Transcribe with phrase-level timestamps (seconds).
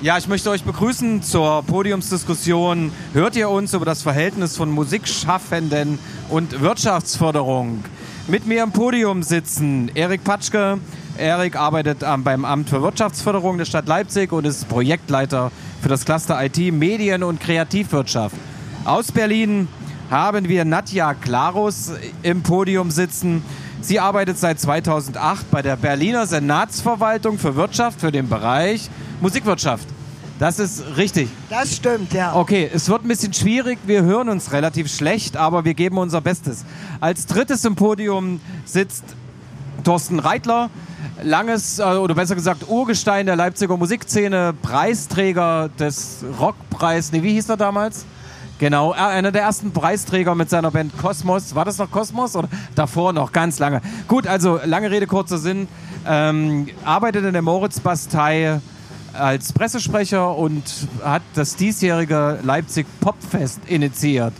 [0.00, 2.92] Ja, ich möchte euch begrüßen zur Podiumsdiskussion.
[3.14, 7.82] Hört ihr uns über das Verhältnis von Musikschaffenden und Wirtschaftsförderung?
[8.28, 10.78] Mit mir am Podium sitzen Erik Patschke.
[11.16, 15.50] Erik arbeitet beim Amt für Wirtschaftsförderung der Stadt Leipzig und ist Projektleiter
[15.82, 18.36] für das Cluster IT, Medien und Kreativwirtschaft.
[18.84, 19.66] Aus Berlin
[20.12, 21.90] haben wir Nadja Klarus
[22.22, 23.42] im Podium sitzen.
[23.80, 28.90] Sie arbeitet seit 2008 bei der Berliner Senatsverwaltung für Wirtschaft für den Bereich
[29.20, 29.88] Musikwirtschaft.
[30.38, 31.28] Das ist richtig.
[31.50, 32.34] Das stimmt, ja.
[32.36, 33.78] Okay, es wird ein bisschen schwierig.
[33.86, 36.64] Wir hören uns relativ schlecht, aber wir geben unser Bestes.
[37.00, 39.02] Als drittes im Podium sitzt
[39.82, 40.70] Thorsten Reitler,
[41.24, 47.48] langes, äh, oder besser gesagt Urgestein der Leipziger Musikszene, Preisträger des Rockpreis, nee, wie hieß
[47.48, 48.04] er damals?
[48.58, 51.54] Genau, einer der ersten Preisträger mit seiner Band Kosmos.
[51.54, 53.30] War das noch Kosmos oder davor noch?
[53.30, 53.80] Ganz lange.
[54.08, 55.68] Gut, also lange Rede, kurzer Sinn.
[56.04, 58.60] Ähm, arbeitet in der Moritz-Bastei
[59.18, 60.62] als Pressesprecher und
[61.02, 64.32] hat das diesjährige Leipzig Popfest initiiert.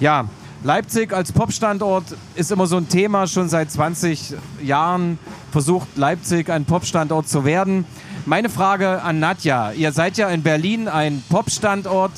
[0.00, 0.26] Ja,
[0.64, 3.26] Leipzig als Popstandort ist immer so ein Thema.
[3.26, 5.18] Schon seit 20 Jahren
[5.52, 7.84] versucht Leipzig ein Popstandort zu werden.
[8.26, 9.72] Meine Frage an Nadja.
[9.72, 12.12] Ihr seid ja in Berlin ein Popstandort.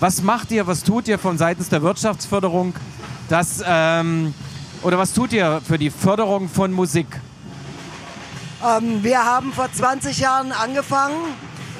[0.00, 2.74] Was macht ihr, was tut ihr von seitens der Wirtschaftsförderung?
[3.28, 4.34] Das, ähm,
[4.82, 7.06] oder was tut ihr für die Förderung von Musik?
[8.64, 11.16] Ähm, wir haben vor 20 Jahren angefangen,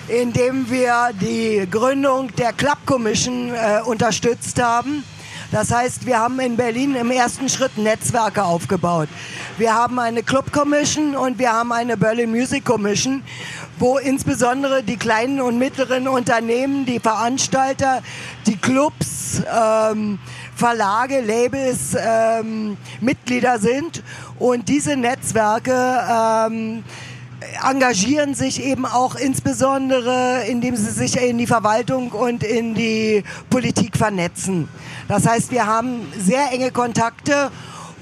[0.09, 5.05] indem wir die Gründung der Club Commission äh, unterstützt haben.
[5.51, 9.09] Das heißt, wir haben in Berlin im ersten Schritt Netzwerke aufgebaut.
[9.57, 13.23] Wir haben eine Club Commission und wir haben eine Berlin Music Commission,
[13.79, 18.03] wo insbesondere die kleinen und mittleren Unternehmen, die Veranstalter,
[18.47, 20.19] die Clubs, ähm,
[20.57, 24.03] Verlage, Labels ähm, Mitglieder sind
[24.39, 26.85] und diese Netzwerke ähm,
[27.69, 33.97] engagieren sich eben auch insbesondere, indem sie sich in die Verwaltung und in die Politik
[33.97, 34.69] vernetzen.
[35.09, 37.51] Das heißt, wir haben sehr enge Kontakte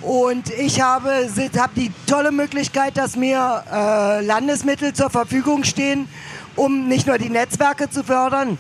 [0.03, 1.29] und ich habe,
[1.59, 6.09] habe die tolle Möglichkeit, dass mir äh, Landesmittel zur Verfügung stehen,
[6.57, 8.59] um nicht nur die Netzwerke zu fördern,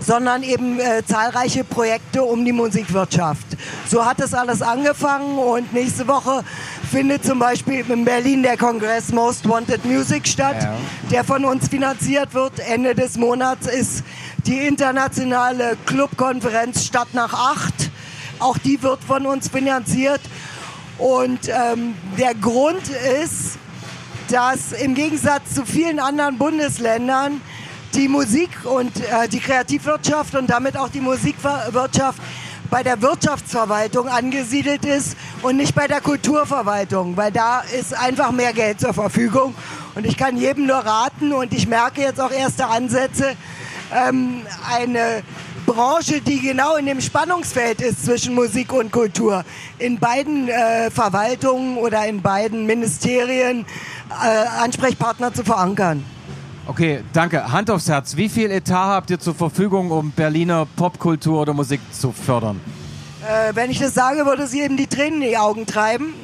[0.00, 3.46] sondern eben äh, zahlreiche Projekte um die Musikwirtschaft.
[3.88, 6.42] So hat es alles angefangen und nächste Woche
[6.90, 10.76] findet zum Beispiel in Berlin der Kongress Most Wanted Music statt, ja.
[11.10, 12.58] der von uns finanziert wird.
[12.58, 14.02] Ende des Monats ist
[14.44, 17.90] die internationale Clubkonferenz Stadt nach Acht.
[18.40, 20.20] Auch die wird von uns finanziert.
[20.98, 22.82] Und ähm, der Grund
[23.22, 23.58] ist,
[24.28, 27.40] dass im Gegensatz zu vielen anderen Bundesländern
[27.94, 32.20] die Musik und äh, die Kreativwirtschaft und damit auch die Musikwirtschaft
[32.70, 38.52] bei der Wirtschaftsverwaltung angesiedelt ist und nicht bei der Kulturverwaltung, weil da ist einfach mehr
[38.52, 39.54] Geld zur Verfügung.
[39.94, 43.34] Und ich kann jedem nur raten und ich merke jetzt auch erste Ansätze,
[43.92, 44.42] ähm,
[44.72, 45.22] eine
[45.66, 49.44] Branche, die genau in dem Spannungsfeld ist zwischen Musik und Kultur,
[49.78, 53.66] in beiden äh, Verwaltungen oder in beiden Ministerien
[54.10, 56.04] äh, Ansprechpartner zu verankern.
[56.70, 57.50] Okay, danke.
[57.50, 58.14] Hand aufs Herz.
[58.14, 62.60] Wie viel Etat habt ihr zur Verfügung, um Berliner Popkultur oder Musik zu fördern?
[63.28, 66.14] Äh, wenn ich das sage, würde sie eben die Tränen in die Augen treiben.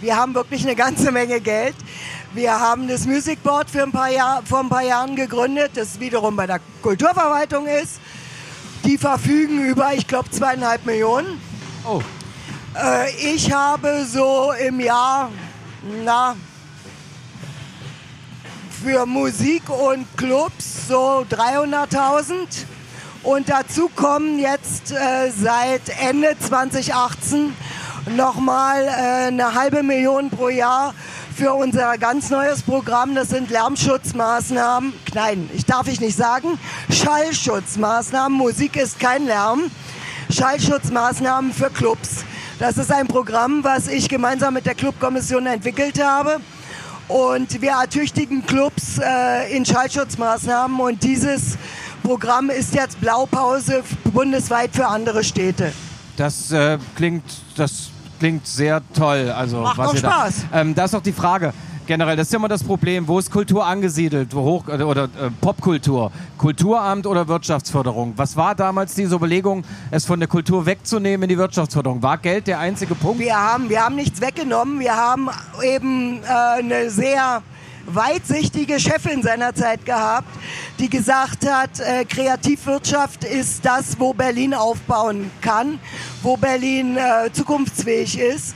[0.00, 1.74] Wir haben wirklich eine ganze Menge Geld.
[2.32, 6.00] Wir haben das Music Board für ein paar Jahr, vor ein paar Jahren gegründet, das
[6.00, 8.00] wiederum bei der Kulturverwaltung ist.
[8.86, 11.38] Die verfügen über, ich glaube, zweieinhalb Millionen.
[11.86, 12.00] Oh.
[12.74, 15.28] Äh, ich habe so im Jahr,
[16.06, 16.36] na,
[18.82, 22.64] für Musik und Clubs so 300.000.
[23.22, 27.54] Und dazu kommen jetzt äh, seit Ende 2018
[28.16, 30.94] nochmal äh, eine halbe Million pro Jahr
[31.36, 33.14] für unser ganz neues Programm.
[33.14, 34.94] Das sind Lärmschutzmaßnahmen.
[35.12, 36.58] Nein, ich darf ich nicht sagen.
[36.90, 38.36] Schallschutzmaßnahmen.
[38.36, 39.70] Musik ist kein Lärm.
[40.30, 42.24] Schallschutzmaßnahmen für Clubs.
[42.58, 46.40] Das ist ein Programm, was ich gemeinsam mit der Clubkommission entwickelt habe.
[47.10, 51.58] Und wir ertüchtigen Clubs äh, in Schallschutzmaßnahmen und dieses
[52.04, 53.82] Programm ist jetzt Blaupause
[54.12, 55.72] bundesweit für andere Städte.
[56.16, 57.24] Das äh, klingt,
[57.56, 57.90] das
[58.20, 59.28] klingt sehr toll.
[59.36, 60.34] Also, Macht was Spaß.
[60.52, 61.52] Da, ähm, da ist auch die Frage,
[61.90, 65.06] generell, das ist ja immer das Problem, wo ist Kultur angesiedelt, wo hoch, äh, oder
[65.06, 68.12] äh, Popkultur, Kulturamt oder Wirtschaftsförderung?
[68.14, 72.00] Was war damals diese Überlegung, es von der Kultur wegzunehmen in die Wirtschaftsförderung?
[72.00, 73.18] War Geld der einzige Punkt?
[73.18, 75.30] Wir haben, wir haben nichts weggenommen, wir haben
[75.64, 77.42] eben äh, eine sehr
[77.86, 80.28] weitsichtige Chefin seiner Zeit gehabt,
[80.78, 85.80] die gesagt hat, äh, Kreativwirtschaft ist das, wo Berlin aufbauen kann,
[86.22, 88.54] wo Berlin äh, zukunftsfähig ist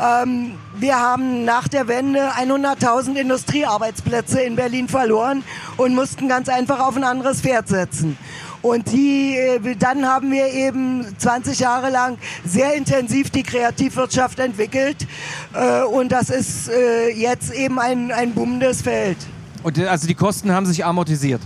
[0.00, 5.44] Ähm, wir haben nach der Wende 100.000 Industriearbeitsplätze in Berlin verloren
[5.76, 8.16] und mussten ganz einfach auf ein anderes Pferd setzen.
[8.62, 15.06] Und die, äh, dann haben wir eben 20 Jahre lang sehr intensiv die Kreativwirtschaft entwickelt.
[15.52, 19.18] Äh, und das ist äh, jetzt eben ein, ein boomendes Feld.
[19.64, 21.42] Und also die Kosten haben sich amortisiert?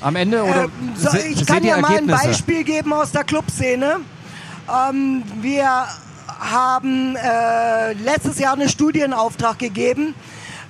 [0.00, 0.42] Am Ende?
[0.42, 4.00] Oder äh, so, ich kann ja mal ein Beispiel geben aus der Clubszene.
[4.68, 5.86] Ähm, wir
[6.50, 10.14] haben äh, letztes Jahr einen Studienauftrag gegeben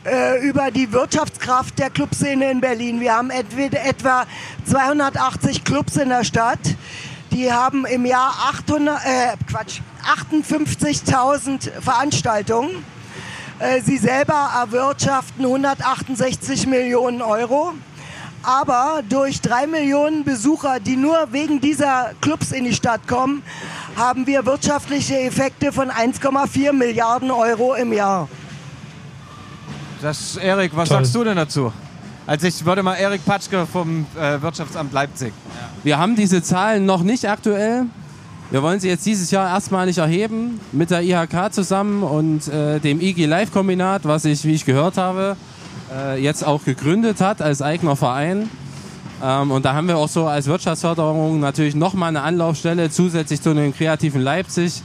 [0.04, 3.00] äh, über die Wirtschaftskraft der Clubszene in Berlin.
[3.00, 4.26] Wir haben etwa
[4.66, 6.60] 280 Clubs in der Stadt.
[7.30, 9.08] Die haben im Jahr 800, äh,
[9.48, 12.84] Quatsch, 58.000 Veranstaltungen.
[13.58, 17.72] Äh, sie selber erwirtschaften 168 Millionen Euro.
[18.42, 23.44] Aber durch drei Millionen Besucher, die nur wegen dieser Clubs in die Stadt kommen,
[23.96, 28.28] haben wir wirtschaftliche Effekte von 1,4 Milliarden Euro im Jahr.
[30.00, 30.98] Das, Erik, was Toll.
[30.98, 31.72] sagst du denn dazu?
[32.26, 35.32] Also ich würde mal Erik Patschke vom äh, Wirtschaftsamt Leipzig.
[35.54, 35.68] Ja.
[35.82, 37.86] Wir haben diese Zahlen noch nicht aktuell.
[38.50, 43.00] Wir wollen sie jetzt dieses Jahr erstmalig erheben mit der IHK zusammen und äh, dem
[43.00, 45.36] IG Live Kombinat, was ich, wie ich gehört habe,
[45.94, 48.50] äh, jetzt auch gegründet hat als eigener Verein.
[49.22, 53.50] Ähm, und da haben wir auch so als Wirtschaftsförderung natürlich nochmal eine Anlaufstelle zusätzlich zu
[53.50, 54.82] einem kreativen Leipzig,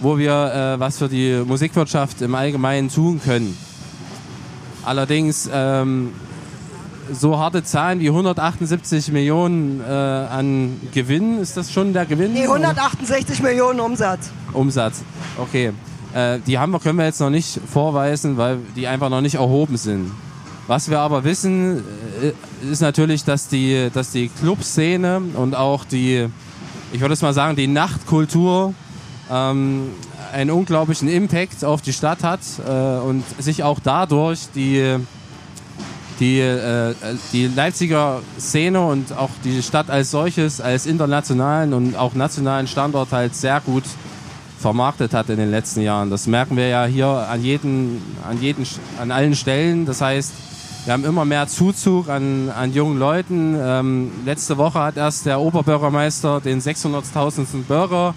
[0.00, 3.56] wo wir äh, was für die Musikwirtschaft im Allgemeinen tun können.
[4.84, 6.12] Allerdings ähm,
[7.12, 12.32] so harte Zahlen wie 178 Millionen äh, an Gewinn, ist das schon der Gewinn?
[12.32, 13.48] Nee, 168 oder?
[13.48, 14.30] Millionen Umsatz.
[14.52, 15.02] Umsatz,
[15.38, 15.72] okay.
[16.14, 19.36] Äh, die haben wir, können wir jetzt noch nicht vorweisen, weil die einfach noch nicht
[19.36, 20.10] erhoben sind.
[20.68, 21.82] Was wir aber wissen,
[22.22, 26.28] äh, ist natürlich, dass die, dass die Clubszene und auch die,
[26.92, 28.74] ich würde es mal sagen, die Nachtkultur
[29.30, 29.88] ähm,
[30.30, 34.96] einen unglaublichen Impact auf die Stadt hat äh, und sich auch dadurch die,
[36.20, 36.94] die, äh,
[37.32, 43.10] die Leipziger Szene und auch die Stadt als solches, als internationalen und auch nationalen Standort
[43.12, 43.84] halt sehr gut
[44.58, 46.10] vermarktet hat in den letzten Jahren.
[46.10, 48.66] Das merken wir ja hier an, jeden, an, jeden,
[49.00, 49.86] an allen Stellen.
[49.86, 50.32] Das heißt,
[50.84, 53.56] wir haben immer mehr Zuzug an, an jungen Leuten.
[53.60, 57.64] Ähm, letzte Woche hat erst der Oberbürgermeister den 600.000.
[57.66, 58.14] Bürger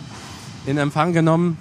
[0.65, 1.57] in Empfang genommen.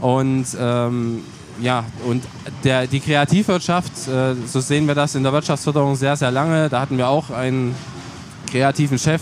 [0.00, 1.22] Und ähm,
[1.60, 2.24] ja, und
[2.64, 6.68] der, die Kreativwirtschaft, äh, so sehen wir das in der Wirtschaftsförderung sehr, sehr lange.
[6.68, 7.74] Da hatten wir auch einen
[8.50, 9.20] kreativen Chef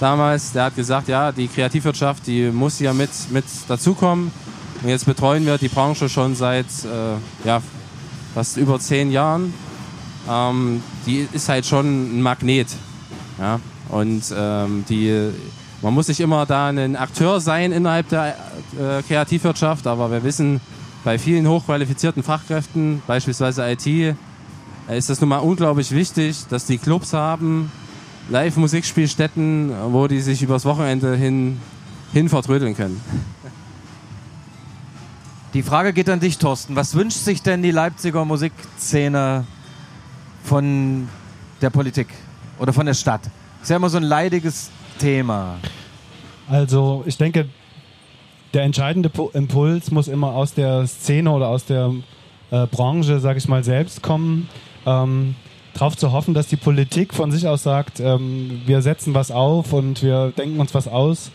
[0.00, 4.32] damals, der hat gesagt, ja, die Kreativwirtschaft, die muss hier mit, mit dazukommen.
[4.82, 7.62] Und jetzt betreuen wir die Branche schon seit äh, ja,
[8.34, 9.52] fast über zehn Jahren.
[10.28, 12.68] Ähm, die ist halt schon ein Magnet.
[13.38, 13.60] Ja?
[13.88, 15.32] Und ähm, die
[15.82, 18.36] man muss nicht immer da ein Akteur sein innerhalb der
[18.78, 20.60] äh, Kreativwirtschaft, aber wir wissen,
[21.04, 24.14] bei vielen hochqualifizierten Fachkräften, beispielsweise IT,
[24.88, 27.72] ist es nun mal unglaublich wichtig, dass die Clubs haben,
[28.28, 31.58] Live-Musikspielstätten, wo die sich übers Wochenende hin,
[32.12, 33.00] hin vertrödeln können.
[35.54, 36.76] Die Frage geht an dich, Thorsten.
[36.76, 39.44] Was wünscht sich denn die Leipziger Musikszene
[40.42, 41.08] von
[41.60, 42.08] der Politik
[42.58, 43.22] oder von der Stadt?
[43.24, 45.56] Das ist ja immer so ein leidiges Thema?
[46.48, 47.48] Also ich denke,
[48.54, 51.92] der entscheidende Impuls muss immer aus der Szene oder aus der
[52.50, 54.48] äh, Branche, sage ich mal, selbst kommen.
[54.86, 55.36] Ähm,
[55.74, 59.72] darauf zu hoffen, dass die Politik von sich aus sagt, ähm, wir setzen was auf
[59.72, 61.30] und wir denken uns was aus.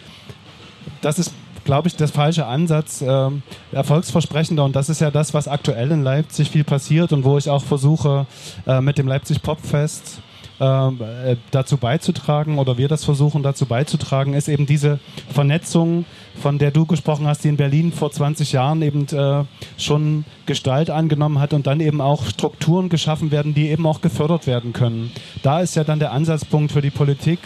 [1.02, 1.34] Das ist,
[1.66, 3.30] glaube ich, der falsche Ansatz, äh,
[3.74, 4.64] erfolgsversprechender.
[4.64, 7.64] Und das ist ja das, was aktuell in Leipzig viel passiert und wo ich auch
[7.64, 8.26] versuche,
[8.66, 10.22] äh, mit dem Leipzig Popfest
[10.60, 16.06] ähm, äh, dazu beizutragen oder wir das versuchen dazu beizutragen, ist eben diese Vernetzung,
[16.42, 19.44] von der du gesprochen hast, die in Berlin vor 20 Jahren eben äh,
[19.78, 24.48] schon Gestalt angenommen hat und dann eben auch Strukturen geschaffen werden, die eben auch gefördert
[24.48, 25.12] werden können.
[25.44, 27.40] Da ist ja dann der Ansatzpunkt für die Politik,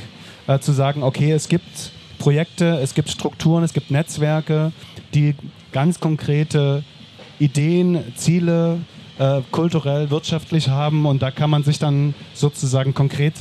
[0.45, 4.71] äh, zu sagen, okay, es gibt Projekte, es gibt Strukturen, es gibt Netzwerke,
[5.15, 5.33] die
[5.71, 6.83] ganz konkrete
[7.39, 8.79] Ideen, Ziele,
[9.17, 13.33] äh, kulturell, wirtschaftlich haben und da kann man sich dann sozusagen konkret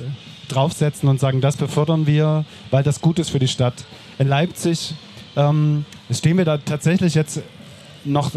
[0.48, 3.84] draufsetzen und sagen, das befördern wir, weil das gut ist für die Stadt.
[4.18, 4.94] In Leipzig
[5.36, 7.42] ähm, stehen wir da tatsächlich jetzt
[8.04, 8.30] noch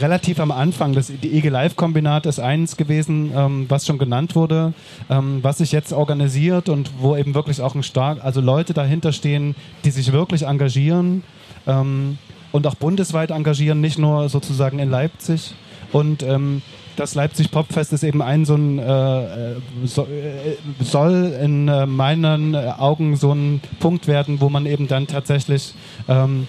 [0.00, 0.92] relativ am Anfang.
[0.92, 4.72] Das, die EG Live Kombinat ist eins gewesen, ähm, was schon genannt wurde,
[5.10, 9.12] ähm, was sich jetzt organisiert und wo eben wirklich auch ein stark, also Leute dahinter
[9.12, 9.54] stehen,
[9.84, 11.22] die sich wirklich engagieren
[11.66, 12.18] ähm,
[12.52, 15.54] und auch bundesweit engagieren, nicht nur sozusagen in Leipzig.
[15.92, 16.62] Und ähm,
[16.96, 19.54] das Leipzig Popfest ist eben ein so ein, äh,
[19.84, 25.06] so, äh, soll in äh, meinen Augen so ein Punkt werden, wo man eben dann
[25.06, 25.74] tatsächlich
[26.08, 26.48] ähm,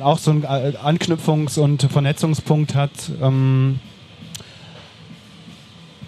[0.00, 3.80] auch so einen äh, Anknüpfungs- und Vernetzungspunkt hat, ähm,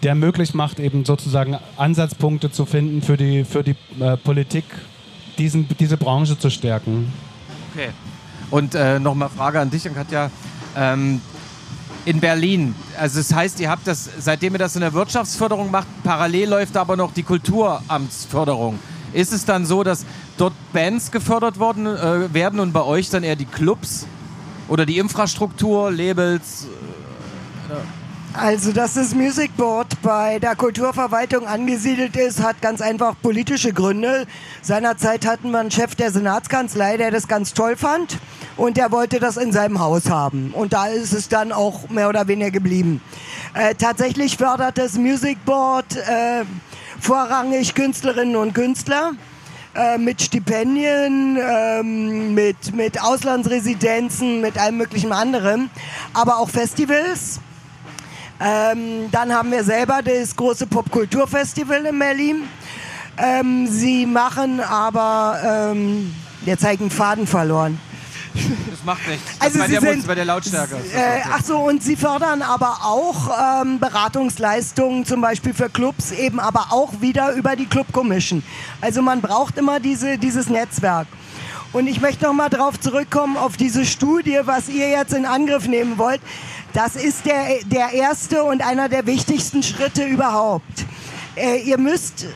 [0.03, 4.65] der möglich macht, eben sozusagen Ansatzpunkte zu finden für die, für die äh, Politik,
[5.39, 7.13] diesen, diese Branche zu stärken.
[7.73, 7.91] Okay.
[8.51, 10.31] Und äh, nochmal Frage an dich Katja.
[10.77, 11.21] Ähm,
[12.05, 15.87] in Berlin, also das heißt, ihr habt das, seitdem ihr das in der Wirtschaftsförderung macht,
[16.03, 18.79] parallel läuft aber noch die Kulturamtsförderung.
[19.13, 20.05] Ist es dann so, dass
[20.37, 24.07] dort Bands gefördert worden, äh, werden und bei euch dann eher die Clubs
[24.69, 26.67] oder die Infrastruktur, Labels?
[27.69, 27.75] Äh,
[28.35, 34.27] Also, dass das Music Board bei der Kulturverwaltung angesiedelt ist, hat ganz einfach politische Gründe.
[34.63, 38.19] Seinerzeit hatten wir einen Chef der Senatskanzlei, der das ganz toll fand
[38.57, 40.53] und der wollte das in seinem Haus haben.
[40.55, 43.03] Und da ist es dann auch mehr oder weniger geblieben.
[43.53, 46.45] Äh, tatsächlich fördert das Music Board äh,
[47.01, 49.13] vorrangig Künstlerinnen und Künstler
[49.75, 55.71] äh, mit Stipendien, ähm, mit, mit Auslandsresidenzen, mit allem möglichen anderem,
[56.13, 57.41] aber auch Festivals.
[58.41, 62.43] Ähm, dann haben wir selber das große Popkulturfestival in Berlin.
[63.17, 66.15] Ähm, sie machen aber, ähm,
[66.45, 67.79] jetzt habe einen Faden verloren.
[68.35, 69.25] Das macht nichts.
[69.39, 70.77] Das Also bei, sie der, sind- bei der Lautstärke.
[70.77, 76.41] Äh, ach so, und sie fördern aber auch ähm, Beratungsleistungen, zum Beispiel für Clubs, eben
[76.41, 78.43] aber auch wieder über die Club Commission.
[78.81, 81.07] Also man braucht immer diese, dieses Netzwerk.
[81.73, 85.67] Und ich möchte noch mal darauf zurückkommen, auf diese Studie, was ihr jetzt in Angriff
[85.69, 86.21] nehmen wollt.
[86.75, 90.85] Das ist der, der erste und einer der wichtigsten Schritte überhaupt.
[91.35, 92.27] Äh, ihr müsst,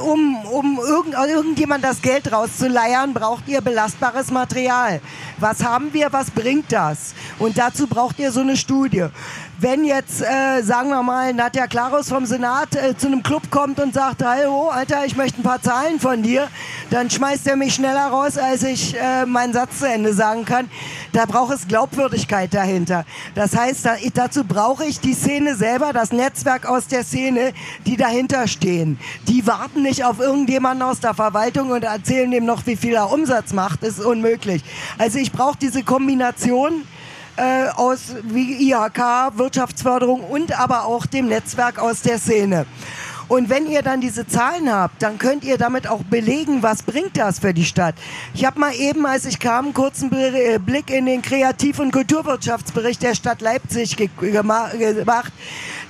[0.00, 5.00] um, um irgend, irgendjemand das Geld rauszuleiern, braucht ihr belastbares Material.
[5.38, 7.14] Was haben wir, was bringt das?
[7.38, 9.06] Und dazu braucht ihr so eine Studie.
[9.58, 13.80] Wenn jetzt, äh, sagen wir mal, Nadja Klarus vom Senat äh, zu einem Club kommt
[13.80, 16.48] und sagt, hallo, Alter, ich möchte ein paar Zahlen von dir,
[16.90, 20.68] dann schmeißt er mich schneller raus, als ich äh, meinen Satz zu Ende sagen kann.
[21.14, 23.06] Da braucht es Glaubwürdigkeit dahinter.
[23.34, 27.54] Das heißt, da, dazu brauche ich die Szene selber, das Netzwerk aus der Szene,
[27.86, 28.98] die dahinter stehen.
[29.26, 33.10] Die warten nicht auf irgendjemanden aus der Verwaltung und erzählen dem noch, wie viel er
[33.10, 33.82] Umsatz macht.
[33.82, 34.62] Das ist unmöglich.
[34.98, 36.82] Also ich brauche diese Kombination
[37.36, 42.66] äh, aus wie IHK, Wirtschaftsförderung und aber auch dem Netzwerk aus der Szene.
[43.28, 47.16] Und wenn ihr dann diese Zahlen habt, dann könnt ihr damit auch belegen, was bringt
[47.16, 47.96] das für die Stadt.
[48.34, 51.90] Ich habe mal eben, als ich kam, einen kurzen äh, Blick in den Kreativ- und
[51.90, 55.32] Kulturwirtschaftsbericht der Stadt Leipzig gema gemacht.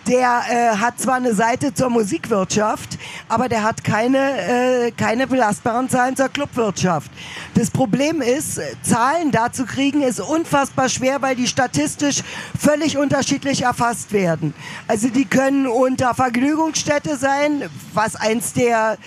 [0.08, 2.96] Der äh, hat zwar eine Seite zur Musikwirtschaft,
[3.28, 7.10] aber der hat keine, äh, keine belastbaren Zahlen zur Clubwirtschaft.
[7.54, 12.22] Das Problem ist, äh, Zahlen dazu kriegen, ist unfassbar schwer, weil die statistisch
[12.56, 14.54] völlig unterschiedlich erfasst werden.
[14.86, 18.98] Also die können unter Vergnügungsstätte sein, was eins der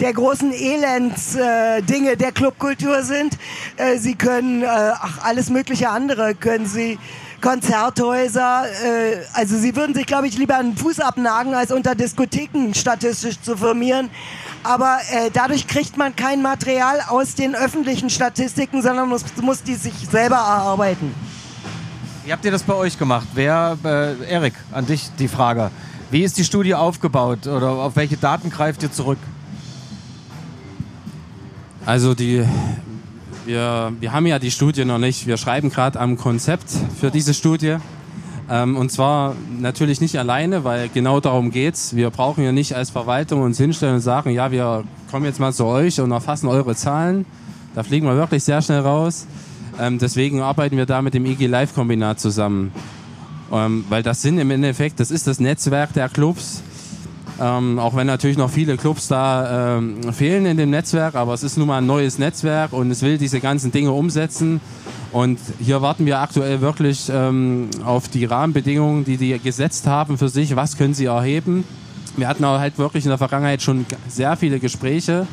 [0.00, 3.38] der großen Elendsdinge äh, der Clubkultur sind.
[3.76, 6.98] Äh, sie können, äh, ach, alles mögliche andere können sie,
[7.44, 12.72] Konzerthäuser, äh, also sie würden sich, glaube ich, lieber einen Fuß abnagen, als unter Diskotheken
[12.72, 14.08] statistisch zu firmieren.
[14.62, 19.74] Aber äh, dadurch kriegt man kein Material aus den öffentlichen Statistiken, sondern muss, muss die
[19.74, 21.14] sich selber erarbeiten.
[22.24, 23.28] Wie habt ihr das bei euch gemacht?
[23.34, 25.70] Wer, äh, Erik, an dich die Frage.
[26.10, 29.18] Wie ist die Studie aufgebaut oder auf welche Daten greift ihr zurück?
[31.84, 32.46] Also die,
[33.46, 35.26] wir, wir haben ja die Studie noch nicht.
[35.26, 36.70] Wir schreiben gerade am Konzept
[37.00, 37.76] für diese Studie.
[38.50, 41.96] Ähm, und zwar natürlich nicht alleine, weil genau darum geht's.
[41.96, 45.52] Wir brauchen ja nicht als Verwaltung uns hinstellen und sagen, ja, wir kommen jetzt mal
[45.52, 47.24] zu euch und erfassen eure Zahlen.
[47.74, 49.26] Da fliegen wir wirklich sehr schnell raus.
[49.80, 52.72] Ähm, deswegen arbeiten wir da mit dem IG Live Kombinat zusammen.
[53.52, 56.62] Ähm, weil das sind im Endeffekt, das ist das Netzwerk der Clubs.
[57.40, 61.42] Ähm, auch wenn natürlich noch viele Clubs da ähm, fehlen in dem Netzwerk, aber es
[61.42, 64.60] ist nun mal ein neues Netzwerk und es will diese ganzen Dinge umsetzen.
[65.10, 70.28] Und hier warten wir aktuell wirklich ähm, auf die Rahmenbedingungen, die die gesetzt haben für
[70.28, 70.54] sich.
[70.54, 71.64] Was können sie erheben?
[72.16, 75.26] Wir hatten auch halt wirklich in der Vergangenheit schon sehr viele Gespräche,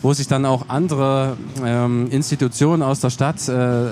[0.00, 3.86] wo sich dann auch andere ähm, Institutionen aus der Stadt äh,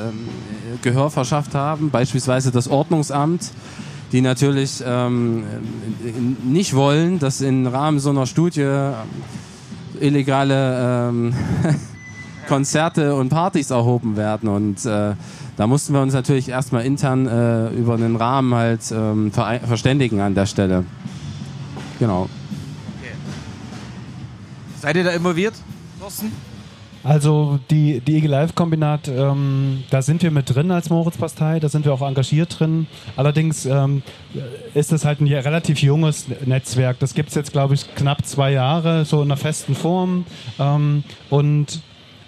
[0.81, 3.51] Gehör verschafft haben, beispielsweise das Ordnungsamt
[4.13, 5.45] die natürlich ähm,
[6.45, 8.95] nicht wollen, dass im Rahmen so einer Studie ähm,
[10.01, 11.35] illegale ähm,
[12.49, 14.49] Konzerte und Partys erhoben werden.
[14.49, 15.15] Und äh,
[15.57, 20.21] da mussten wir uns natürlich erstmal intern äh, über einen Rahmen halt ähm, ver verständigen
[20.21, 20.85] an der Stelle.
[21.99, 22.29] Genau.
[24.81, 25.55] Seid ihr da involviert,
[26.01, 26.33] Thorsten?
[27.05, 31.69] Also die, die Eagle Life Kombinat, ähm, da sind wir mit drin als Moritz-Pastei, da
[31.69, 32.87] sind wir auch engagiert drin.
[33.17, 34.03] Allerdings ähm,
[34.75, 36.99] ist es halt ein relativ junges Netzwerk.
[37.01, 40.25] Das gibt es jetzt, glaube ich, knapp zwei Jahre, so in einer festen Form.
[40.59, 41.81] Ähm, und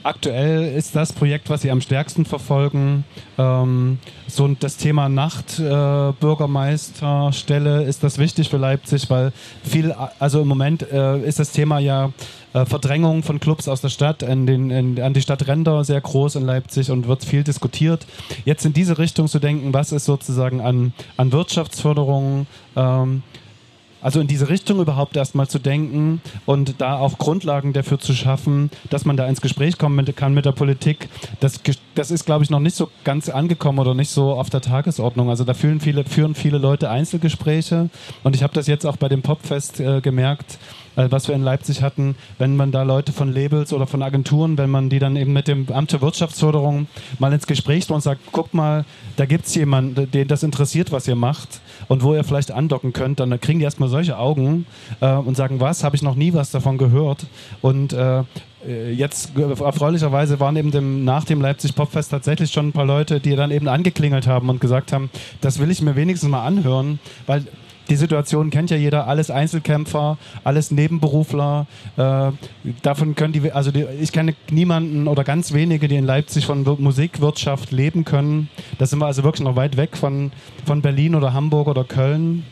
[0.04, 3.04] aktuell ist das Projekt, was sie am stärksten verfolgen,
[3.38, 7.84] ähm, so das Thema Nachtbürgermeisterstelle.
[7.84, 9.32] Äh, ist das wichtig für Leipzig, weil
[9.62, 12.11] viel, also im Moment äh, ist das Thema ja
[12.52, 16.37] äh, Verdrängung von Clubs aus der Stadt in den, in, an die Stadtränder sehr groß
[16.37, 18.06] in Leipzig und wird viel diskutiert.
[18.44, 22.46] Jetzt in diese Richtung zu denken, was ist sozusagen an, an Wirtschaftsförderung,
[22.76, 23.23] ähm,
[24.04, 28.70] also in diese Richtung überhaupt erstmal zu denken und da auch Grundlagen dafür zu schaffen,
[28.90, 31.08] dass man da ins Gespräch kommen kann mit der Politik,
[31.40, 31.61] das,
[31.94, 35.30] das ist, glaube ich, noch nicht so ganz angekommen oder nicht so auf der Tagesordnung.
[35.30, 37.88] Also da führen viele, führen viele Leute Einzelgespräche
[38.23, 40.58] und ich habe das jetzt auch bei dem Popfest äh, gemerkt,
[40.96, 44.58] äh, was wir in Leipzig hatten, wenn man da Leute von Labels oder von Agenturen,
[44.58, 46.86] wenn man die dann eben mit dem Amt für Wirtschaftsförderung
[47.18, 48.84] mal ins Gespräch und sagt, guck mal,
[49.16, 52.92] da gibt es jemanden, den das interessiert, was ihr macht und wo ihr vielleicht andocken
[52.92, 54.66] könnt, dann kriegen die erstmal solche Augen
[55.00, 57.26] äh, und sagen, was, habe ich noch nie was davon gehört?
[57.60, 58.20] Und äh,
[58.66, 63.20] äh Jetzt erfreulicherweise waren eben dem, nach dem Leipzig Popfest tatsächlich schon ein paar Leute,
[63.20, 65.10] die dann eben angeklingelt haben und gesagt haben,
[65.40, 67.44] das will ich mir wenigstens mal anhören, weil
[67.88, 71.67] die Situation kennt ja jeder, alles Einzelkämpfer, alles Nebenberufler.
[71.97, 72.31] Äh,
[72.83, 76.64] davon können die, also die, ich kenne niemanden oder ganz wenige, die in Leipzig von
[76.79, 78.49] Musikwirtschaft leben können.
[78.79, 80.33] Da sind wir also wirklich noch weit weg von,
[80.64, 82.45] von Berlin oder Hamburg oder Köln.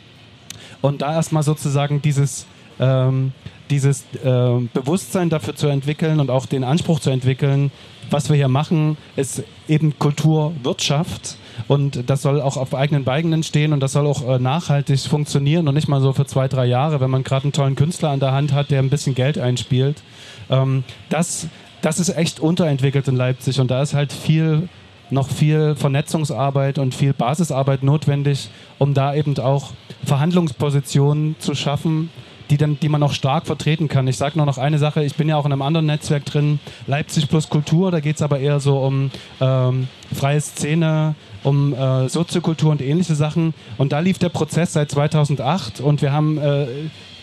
[0.81, 2.45] Und da erstmal sozusagen dieses,
[2.79, 3.31] ähm,
[3.69, 7.71] dieses äh, Bewusstsein dafür zu entwickeln und auch den Anspruch zu entwickeln,
[8.13, 11.35] was wir hier machen, ist eben Kulturwirtschaft
[11.67, 15.67] und das soll auch auf eigenen Beinen stehen und das soll auch äh, nachhaltig funktionieren
[15.67, 18.19] und nicht mal so für zwei, drei Jahre, wenn man gerade einen tollen Künstler an
[18.19, 20.03] der Hand hat, der ein bisschen Geld einspielt.
[20.49, 21.47] Ähm, das,
[21.81, 24.69] das ist echt unterentwickelt in Leipzig und da ist halt viel
[25.09, 29.71] noch viel Vernetzungsarbeit und viel Basisarbeit notwendig, um da eben auch
[30.05, 32.09] Verhandlungspositionen zu schaffen,
[32.49, 34.07] die, dann, die man auch stark vertreten kann.
[34.07, 36.59] Ich sage nur noch eine Sache, ich bin ja auch in einem anderen Netzwerk drin,
[36.87, 42.09] Leipzig plus Kultur, da geht es aber eher so um ähm, freie Szene, um äh,
[42.09, 43.53] Soziokultur und ähnliche Sachen.
[43.77, 46.37] Und da lief der Prozess seit 2008 und wir haben...
[46.37, 46.67] Äh,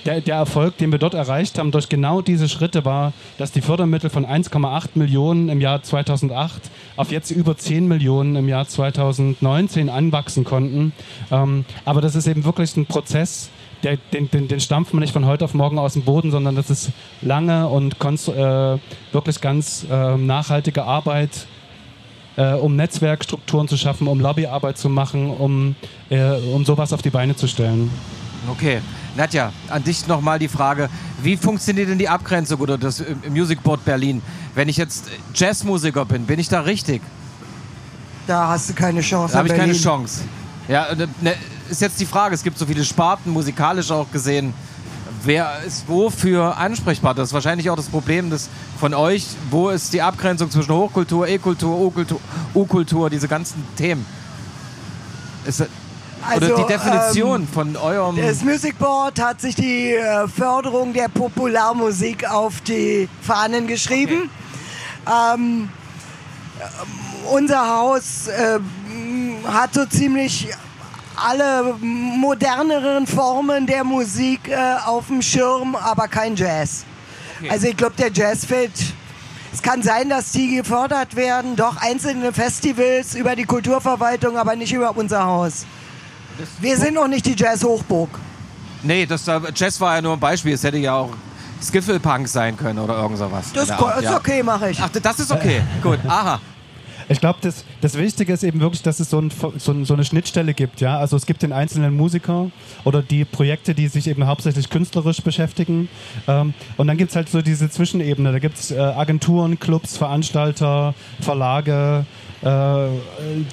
[0.06, 3.60] der, der, Erfolg, den wir dort erreicht haben, durch genau diese Schritte war, dass die
[3.60, 6.62] Fördermittel von 1,8 Millionen im Jahr 2008
[6.96, 10.92] auf jetzt über 10 Millionen im Jahr 2019 anwachsen konnten.
[11.30, 13.50] Ähm, aber das ist eben wirklich ein Prozess,
[13.82, 16.56] der, den, den, den, stampft man nicht von heute auf morgen aus dem Boden, sondern
[16.56, 16.90] das ist
[17.22, 18.78] lange und äh,
[19.12, 21.46] wirklich ganz äh, nachhaltige Arbeit,
[22.36, 25.74] äh, um Netzwerkstrukturen zu schaffen, um Lobbyarbeit zu machen, um,
[26.10, 27.90] äh, um sowas auf die Beine zu stellen.
[28.48, 28.80] Okay.
[29.16, 30.88] Nadja, an dich nochmal die Frage,
[31.22, 34.22] wie funktioniert denn die Abgrenzung oder das Music Board Berlin?
[34.54, 37.02] Wenn ich jetzt Jazzmusiker bin, bin ich da richtig?
[38.26, 39.32] Da hast du keine Chance.
[39.32, 40.22] Da habe ich keine Chance.
[40.68, 40.86] Ja,
[41.20, 41.34] ne,
[41.70, 44.52] ist jetzt die Frage, es gibt so viele Sparten, musikalisch auch gesehen.
[45.22, 47.14] Wer ist wofür ansprechbar?
[47.14, 49.26] Das ist wahrscheinlich auch das Problem des, von euch.
[49.50, 51.92] Wo ist die Abgrenzung zwischen Hochkultur, E-Kultur,
[52.54, 54.04] U-Kultur, diese ganzen Themen?
[55.44, 55.64] Ist,
[56.22, 58.16] also, oder die Definition ähm, von eurem.
[58.16, 64.30] Das Music Board hat sich die äh, Förderung der Popularmusik auf die Fahnen geschrieben.
[65.04, 65.34] Okay.
[65.34, 65.68] Ähm,
[67.30, 68.58] unser Haus äh,
[69.46, 70.48] hat so ziemlich
[71.22, 76.84] alle moderneren Formen der Musik äh, auf dem Schirm, aber kein Jazz.
[77.38, 77.50] Okay.
[77.50, 78.72] Also ich glaube, der Jazz fällt.
[79.52, 84.72] Es kann sein, dass die gefördert werden, doch einzelne Festivals über die Kulturverwaltung, aber nicht
[84.72, 85.66] über unser Haus.
[86.60, 88.10] Wir sind noch nicht die Jazz-Hochburg.
[88.82, 90.54] Nee, das, Jazz war ja nur ein Beispiel.
[90.54, 91.10] Es hätte ja auch
[91.62, 93.46] Skiffle-Punk sein können oder irgend sowas.
[93.52, 94.80] Das ist okay, mache ich.
[94.80, 95.62] Ach, das ist okay.
[95.82, 96.40] Gut, aha.
[97.10, 100.04] Ich glaube, das, das Wichtige ist eben wirklich, dass es so, ein, so, so, eine
[100.04, 100.80] Schnittstelle gibt.
[100.80, 101.00] Ja?
[101.00, 102.52] Also es gibt den einzelnen Musiker
[102.84, 105.88] oder die Projekte, die sich eben hauptsächlich künstlerisch beschäftigen.
[106.28, 108.30] Ähm, und dann gibt es halt so diese Zwischenebene.
[108.30, 112.06] Da gibt es äh, Agenturen, Clubs, Veranstalter, Verlage,
[112.42, 112.88] äh,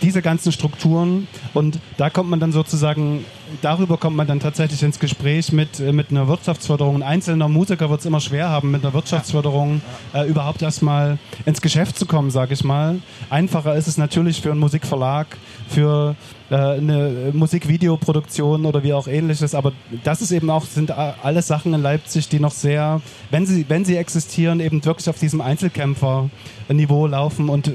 [0.01, 1.27] diese ganzen Strukturen.
[1.53, 3.25] Und da kommt man dann sozusagen,
[3.61, 6.95] darüber kommt man dann tatsächlich ins Gespräch mit, äh, mit einer Wirtschaftsförderung.
[6.97, 9.81] Ein einzelner Musiker wird es immer schwer haben, mit einer Wirtschaftsförderung
[10.13, 12.99] äh, überhaupt erstmal ins Geschäft zu kommen, sage ich mal.
[13.29, 16.15] Einfacher ist es natürlich für einen Musikverlag, für
[16.49, 19.53] äh, eine Musikvideoproduktion oder wie auch ähnliches.
[19.53, 19.73] Aber
[20.05, 23.83] das ist eben auch, sind alles Sachen in Leipzig, die noch sehr, wenn sie, wenn
[23.83, 27.71] sie existieren, eben wirklich auf diesem Einzelkämpfer-Niveau laufen und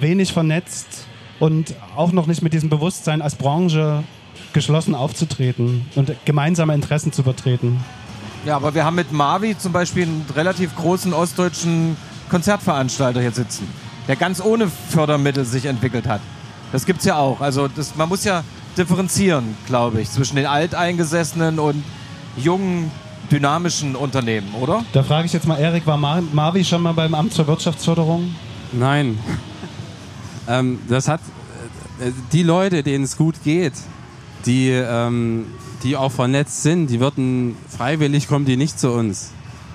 [0.00, 1.06] wenig vernetzt
[1.38, 4.04] und auch noch nicht mit diesem Bewusstsein als Branche
[4.52, 7.84] geschlossen aufzutreten und gemeinsame Interessen zu vertreten.
[8.44, 11.96] Ja, aber wir haben mit Mavi zum Beispiel einen relativ großen ostdeutschen
[12.30, 13.68] Konzertveranstalter hier sitzen,
[14.08, 16.20] der ganz ohne Fördermittel sich entwickelt hat.
[16.72, 17.40] Das gibt es ja auch.
[17.40, 18.44] Also das, man muss ja
[18.76, 21.82] differenzieren, glaube ich, zwischen den Alteingesessenen und
[22.36, 22.90] jungen
[23.30, 24.84] dynamischen Unternehmen, oder?
[24.92, 28.34] Da frage ich jetzt mal Erik, war Mar Marvi schon mal beim Amt für Wirtschaftsförderung?
[28.72, 29.18] Nein.
[30.48, 31.20] Ähm, das hat
[32.00, 33.74] äh, die Leute, denen es gut geht,
[34.44, 35.46] die, ähm,
[35.82, 39.32] die auch vernetzt sind, die würden freiwillig kommen die nicht zu uns.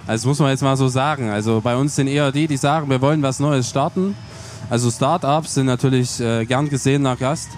[0.08, 1.30] Also das muss man jetzt mal so sagen.
[1.30, 4.16] Also bei uns sind eher die, die sagen, wir wollen was Neues starten.
[4.70, 7.50] Also Startups sind natürlich äh, gern gesehener Gast.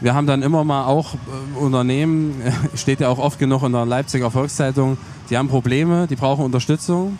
[0.00, 2.40] Wir haben dann immer mal auch äh, Unternehmen,
[2.74, 4.96] steht ja auch oft genug in der Leipziger Volkszeitung,
[5.28, 7.18] die haben Probleme, die brauchen Unterstützung.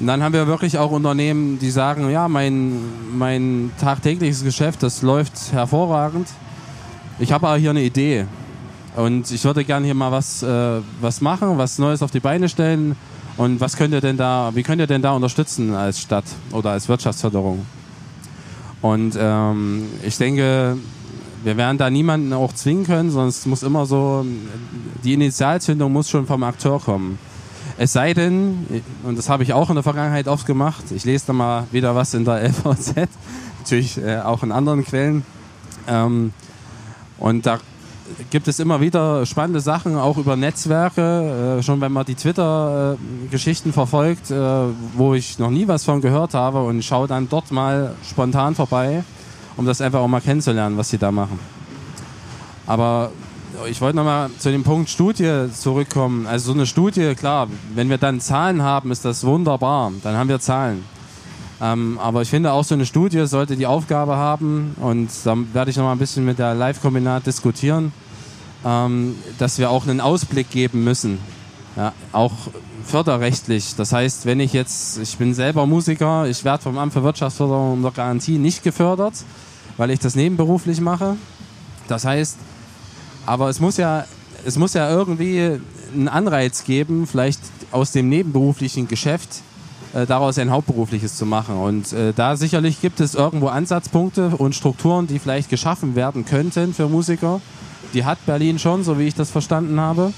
[0.00, 2.80] Und dann haben wir wirklich auch Unternehmen, die sagen, ja, mein,
[3.12, 6.28] mein tagtägliches Geschäft, das läuft hervorragend.
[7.18, 8.26] Ich habe aber hier eine Idee.
[8.96, 12.48] Und ich würde gerne hier mal was, äh, was machen, was Neues auf die Beine
[12.48, 12.96] stellen.
[13.36, 16.70] Und was könnt ihr denn da, wie könnt ihr denn da unterstützen als Stadt oder
[16.70, 17.64] als Wirtschaftsförderung?
[18.82, 20.76] Und ähm, ich denke,
[21.44, 24.24] wir werden da niemanden auch zwingen können, es muss immer so,
[25.04, 27.18] die Initialzündung muss schon vom Akteur kommen.
[27.80, 31.28] Es sei denn, und das habe ich auch in der Vergangenheit oft gemacht, ich lese
[31.28, 33.08] da mal wieder was in der LVZ,
[33.60, 35.24] natürlich äh, auch in anderen Quellen.
[35.86, 36.32] Ähm,
[37.18, 37.60] und da
[38.30, 41.58] gibt es immer wieder spannende Sachen, auch über Netzwerke.
[41.60, 44.36] Äh, schon wenn man die Twitter-Geschichten verfolgt, äh,
[44.96, 49.04] wo ich noch nie was von gehört habe und schaue dann dort mal spontan vorbei,
[49.56, 51.38] um das einfach auch mal kennenzulernen, was sie da machen.
[52.66, 53.12] Aber
[53.68, 56.26] ich wollte nochmal zu dem Punkt Studie zurückkommen.
[56.26, 59.92] Also so eine Studie, klar, wenn wir dann Zahlen haben, ist das wunderbar.
[60.02, 60.84] Dann haben wir Zahlen.
[61.60, 65.70] Ähm, aber ich finde auch so eine Studie sollte die Aufgabe haben, und da werde
[65.70, 67.92] ich nochmal ein bisschen mit der Live-Kombinat diskutieren,
[68.64, 71.18] ähm, dass wir auch einen Ausblick geben müssen.
[71.76, 72.32] Ja, auch
[72.84, 73.74] förderrechtlich.
[73.76, 77.74] Das heißt, wenn ich jetzt, ich bin selber Musiker, ich werde vom Amt für Wirtschaftsförderung
[77.74, 79.14] unter Garantie nicht gefördert,
[79.76, 81.16] weil ich das nebenberuflich mache.
[81.88, 82.38] Das heißt,
[83.28, 84.06] aber es muss ja,
[84.46, 85.60] es muss ja irgendwie
[85.94, 89.42] einen Anreiz geben, vielleicht aus dem nebenberuflichen Geschäft
[89.92, 91.56] äh, daraus ein hauptberufliches zu machen.
[91.56, 96.72] Und äh, da sicherlich gibt es irgendwo Ansatzpunkte und Strukturen, die vielleicht geschaffen werden könnten
[96.72, 97.42] für Musiker.
[97.92, 100.12] Die hat Berlin schon, so wie ich das verstanden habe.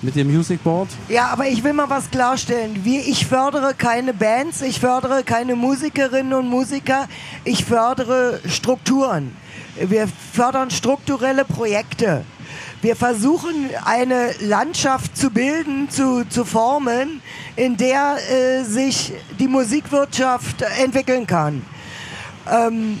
[0.00, 0.88] Mit dem Music Board?
[1.08, 2.84] Ja, aber ich will mal was klarstellen.
[2.84, 7.06] Wie, ich fördere keine Bands, ich fördere keine Musikerinnen und Musiker,
[7.44, 9.32] ich fördere Strukturen.
[9.80, 12.24] Wir fördern strukturelle Projekte.
[12.82, 17.22] Wir versuchen eine Landschaft zu bilden, zu, zu formen,
[17.56, 21.64] in der äh, sich die Musikwirtschaft entwickeln kann.
[22.50, 22.98] Ähm,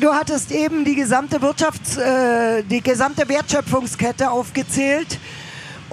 [0.00, 5.18] du hattest eben die gesamte Wirtschafts-, äh, die gesamte Wertschöpfungskette aufgezählt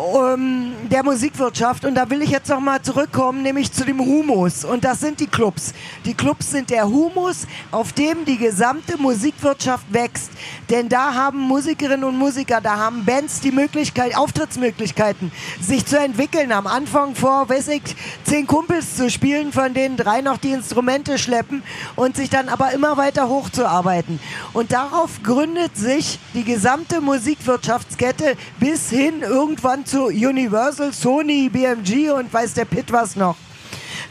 [0.02, 1.86] um, der Musikwirtschaft.
[1.86, 4.66] Und da will ich jetzt nochmal zurückkommen, nämlich zu dem Humus.
[4.66, 5.74] Und das sind die Clubs.
[6.06, 10.32] Die Clubs sind der Humus, auf dem die gesamte Musikwirtschaft wächst.
[10.70, 16.52] Denn da haben Musikerinnen und Musiker, da haben Bands die Möglichkeit, Auftrittsmöglichkeiten, sich zu entwickeln.
[16.52, 17.84] Am Anfang vor, weiß ich,
[18.24, 21.64] zehn Kumpels zu spielen, von denen drei noch die Instrumente schleppen
[21.96, 24.20] und sich dann aber immer weiter hochzuarbeiten.
[24.54, 32.34] Und darauf gründet sich die gesamte Musikwirtschaftskette bis hin irgendwann zu Universal, Sony, BMG und
[32.34, 33.36] weiß der Pitt was noch.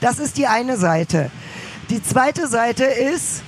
[0.03, 1.31] Das ist die eine Seite.
[1.89, 3.43] Die zweite Seite ist,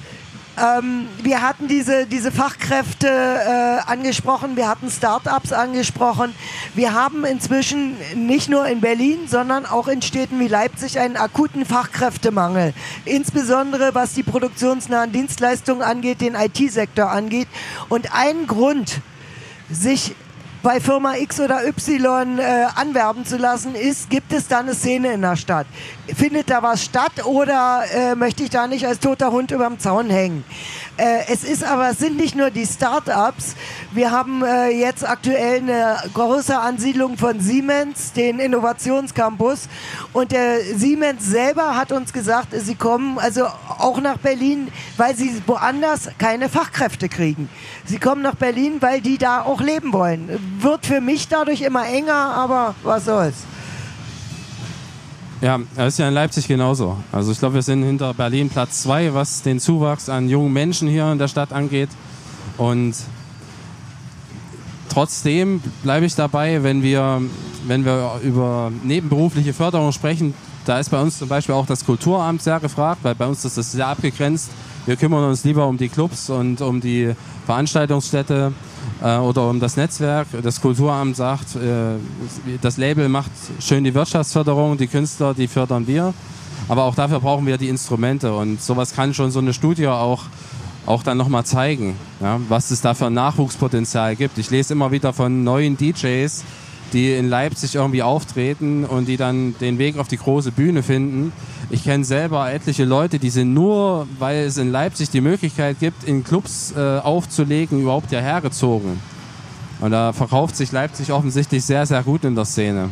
[0.57, 6.35] ähm, wir hatten diese, diese Fachkräfte äh, angesprochen, wir hatten Startups angesprochen.
[6.75, 11.67] Wir haben inzwischen nicht nur in Berlin, sondern auch in Städten wie Leipzig einen akuten
[11.67, 12.73] Fachkräftemangel.
[13.05, 17.49] Insbesondere was die produktionsnahen Dienstleistungen angeht, den IT-Sektor angeht.
[17.91, 19.03] Und ein Grund,
[19.71, 20.15] sich
[20.63, 25.13] bei Firma X oder Y äh, anwerben zu lassen ist, gibt es da eine Szene
[25.13, 25.67] in der Stadt?
[26.15, 30.09] Findet da was statt oder äh, möchte ich da nicht als toter Hund überm Zaun
[30.09, 30.45] hängen?
[30.97, 33.57] Äh, es ist aber, es sind nicht nur die Start-ups.
[33.95, 39.69] Wir haben äh, jetzt aktuell eine große Ansiedlung von Siemens, den Innovationscampus.
[40.15, 43.45] Und der Siemens selber hat uns gesagt, sie kommen also
[43.79, 47.51] auch nach Berlin, weil sie woanders keine Fachkräfte kriegen.
[47.85, 50.41] Sie kommen nach Berlin, weil die da auch leben wollen.
[50.61, 53.45] Wird für mich dadurch immer enger, aber was soll's.
[55.43, 56.97] Ja, das ist ja in Leipzig genauso.
[57.11, 60.89] Also ich glaube, wir sind hinter Berlin Platz zwei, was den Zuwachs an jungen Menschen
[60.89, 61.91] hier in der Stadt angeht.
[62.57, 62.95] Und
[64.93, 67.23] trotzdem bleibe ich dabei, wenn wir,
[67.67, 72.43] wenn wir über nebenberufliche Förderung sprechen, da ist bei uns zum Beispiel auch das Kulturamt
[72.43, 74.51] sehr gefragt, weil bei uns ist das sehr abgegrenzt.
[74.85, 77.15] Wir kümmern uns lieber um die Clubs und um die
[77.47, 78.53] Veranstaltungsstätte
[79.03, 80.29] äh, oder um das Netzwerk.
[80.43, 81.97] Das Kulturamt sagt, äh,
[82.61, 86.13] das Label macht schön die Wirtschaftsförderung, die Künstler, die fördern wir.
[86.69, 90.25] Aber auch dafür brauchen wir die Instrumente und sowas kann schon so eine Studie auch,
[90.87, 94.39] auch dann nochmal zeigen, ja, was es da für ein Nachwuchspotenzial gibt.
[94.39, 96.45] Ich lese immer wieder von neuen DJs,
[96.93, 101.33] die in Leipzig irgendwie auftreten und die dann den Weg auf die große Bühne finden.
[101.71, 106.05] Ich kenne selber etliche Leute, die sind nur, weil es in Leipzig die Möglichkeit gibt,
[106.05, 109.01] in Clubs äh, aufzulegen, überhaupt hierher gezogen.
[109.81, 112.91] Und da verkauft sich Leipzig offensichtlich sehr, sehr gut in der Szene.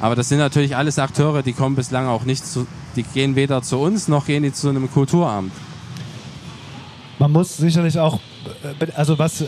[0.00, 3.62] Aber das sind natürlich alles Akteure, die kommen bislang auch nicht zu, die gehen weder
[3.62, 5.52] zu uns noch gehen die zu einem Kulturamt.
[7.18, 8.20] Man muss sicherlich auch
[8.94, 9.44] also was,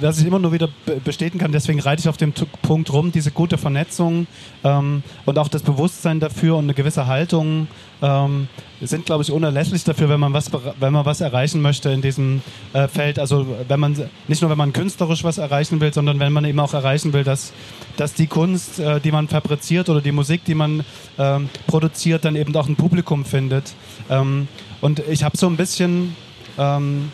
[0.00, 0.68] was ich immer nur wieder
[1.04, 4.26] bestätigen kann, deswegen reite ich auf dem Punkt rum, diese gute Vernetzung
[4.64, 7.68] ähm, und auch das Bewusstsein dafür und eine gewisse Haltung
[8.02, 8.48] ähm,
[8.80, 12.42] sind, glaube ich, unerlässlich dafür, wenn man was, wenn man was erreichen möchte in diesem
[12.72, 13.18] äh, Feld.
[13.18, 13.96] Also wenn man
[14.28, 17.24] nicht nur, wenn man künstlerisch was erreichen will, sondern wenn man eben auch erreichen will,
[17.24, 17.52] dass,
[17.96, 20.84] dass die Kunst, äh, die man fabriziert oder die Musik, die man
[21.18, 23.74] ähm, produziert, dann eben auch ein Publikum findet.
[24.10, 24.48] Ähm,
[24.80, 26.14] und ich habe so ein bisschen
[26.58, 27.10] ähm,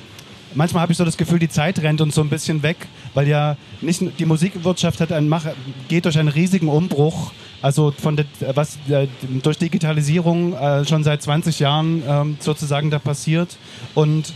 [0.54, 2.76] manchmal habe ich so das Gefühl, die Zeit rennt uns so ein bisschen weg,
[3.14, 5.32] weil ja nicht die Musikwirtschaft hat einen,
[5.88, 7.32] geht durch einen riesigen Umbruch.
[7.62, 8.24] Also von der,
[8.54, 9.06] was äh,
[9.42, 13.58] durch Digitalisierung äh, schon seit 20 Jahren ähm, sozusagen da passiert
[13.94, 14.32] und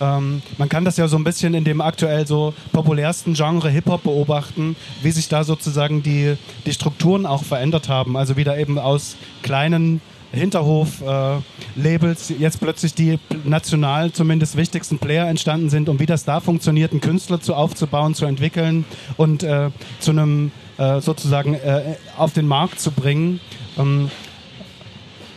[0.00, 4.02] ähm, man kann das ja so ein bisschen in dem aktuell so populärsten Genre Hip-Hop
[4.02, 8.16] beobachten, wie sich da sozusagen die, die Strukturen auch verändert haben.
[8.16, 10.00] Also wieder eben aus kleinen
[10.32, 16.40] Hinterhof-Labels äh, jetzt plötzlich die national zumindest wichtigsten Player entstanden sind und wie das da
[16.40, 18.84] funktioniert, einen Künstler zu aufzubauen, zu entwickeln
[19.16, 23.40] und äh, zu einem äh, sozusagen äh, auf den Markt zu bringen.
[23.78, 24.10] Ähm,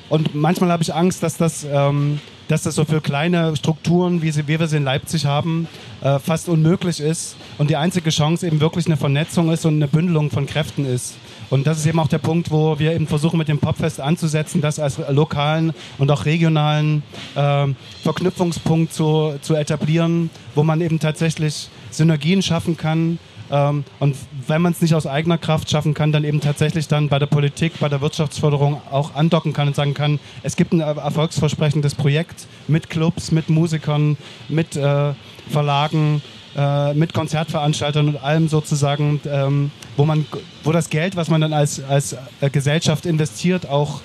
[0.09, 4.31] und manchmal habe ich Angst, dass das, ähm, dass das so für kleine Strukturen, wie,
[4.31, 5.67] sie, wie wir sie in Leipzig haben,
[6.01, 9.87] äh, fast unmöglich ist und die einzige Chance eben wirklich eine Vernetzung ist und eine
[9.87, 11.15] Bündelung von Kräften ist.
[11.49, 14.61] Und das ist eben auch der Punkt, wo wir eben versuchen, mit dem Popfest anzusetzen,
[14.61, 17.03] das als lokalen und auch regionalen
[17.35, 17.67] äh,
[18.01, 23.19] Verknüpfungspunkt zu, zu etablieren, wo man eben tatsächlich Synergien schaffen kann.
[23.51, 24.15] Ähm, und
[24.47, 27.27] wenn man es nicht aus eigener Kraft schaffen kann, dann eben tatsächlich dann bei der
[27.27, 32.47] Politik, bei der Wirtschaftsförderung auch andocken kann und sagen kann, es gibt ein erfolgsversprechendes Projekt
[32.67, 34.17] mit Clubs, mit Musikern,
[34.49, 35.13] mit äh,
[35.49, 36.23] Verlagen,
[36.55, 40.25] äh, mit Konzertveranstaltern und allem sozusagen, ähm, wo, man,
[40.63, 44.01] wo das Geld, was man dann als, als äh, Gesellschaft investiert, auch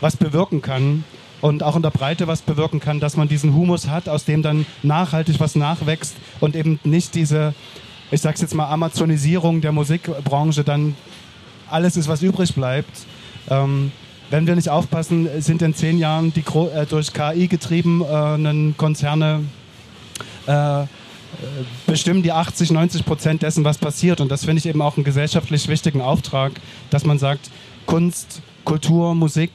[0.00, 1.04] was bewirken kann
[1.40, 4.42] und auch in der Breite was bewirken kann, dass man diesen Humus hat, aus dem
[4.42, 7.54] dann nachhaltig was nachwächst und eben nicht diese,
[8.10, 10.94] ich sag's jetzt mal, Amazonisierung der Musikbranche dann
[11.68, 13.06] alles ist, was übrig bleibt.
[13.50, 13.92] Ähm,
[14.30, 19.44] wenn wir nicht aufpassen, sind in zehn Jahren die äh, durch KI getriebenen äh, Konzerne
[20.46, 20.84] äh,
[21.86, 24.20] bestimmen die 80, 90 Prozent dessen, was passiert.
[24.20, 26.52] Und das finde ich eben auch einen gesellschaftlich wichtigen Auftrag,
[26.90, 27.50] dass man sagt,
[27.86, 29.50] Kunst, Kultur, Musik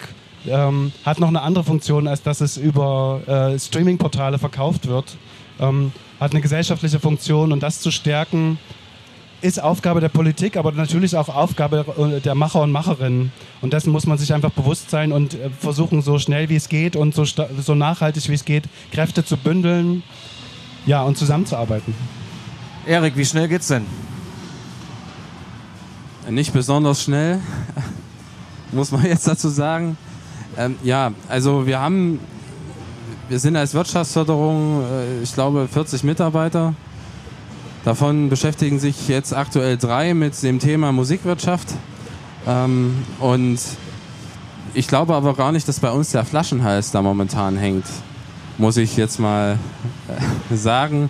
[0.48, 5.18] ähm, hat noch eine andere Funktion, als dass es über äh, Streaming-Portale verkauft wird.
[5.60, 8.60] Ähm, hat eine gesellschaftliche Funktion und das zu stärken,
[9.42, 13.32] ist Aufgabe der Politik, aber natürlich auch Aufgabe äh, der Macher und Macherinnen.
[13.62, 16.70] Und dessen muss man sich einfach bewusst sein und äh, versuchen, so schnell wie es
[16.70, 20.04] geht und so, so nachhaltig wie es geht, Kräfte zu bündeln
[20.90, 21.94] ja, und zusammenzuarbeiten.
[22.88, 23.86] Erik, wie schnell geht's denn?
[26.28, 27.42] Nicht besonders schnell,
[28.72, 29.98] muss man jetzt dazu sagen.
[30.58, 32.20] Ähm, ja, also wir haben,
[33.30, 36.74] wir sind als Wirtschaftsförderung, äh, ich glaube, 40 Mitarbeiter.
[37.86, 41.68] Davon beschäftigen sich jetzt aktuell drei mit dem Thema Musikwirtschaft.
[42.48, 43.60] Ähm, und
[44.74, 47.86] ich glaube aber gar nicht, dass bei uns der Flaschenhals da momentan hängt
[48.60, 49.58] muss ich jetzt mal
[50.08, 51.10] äh, sagen.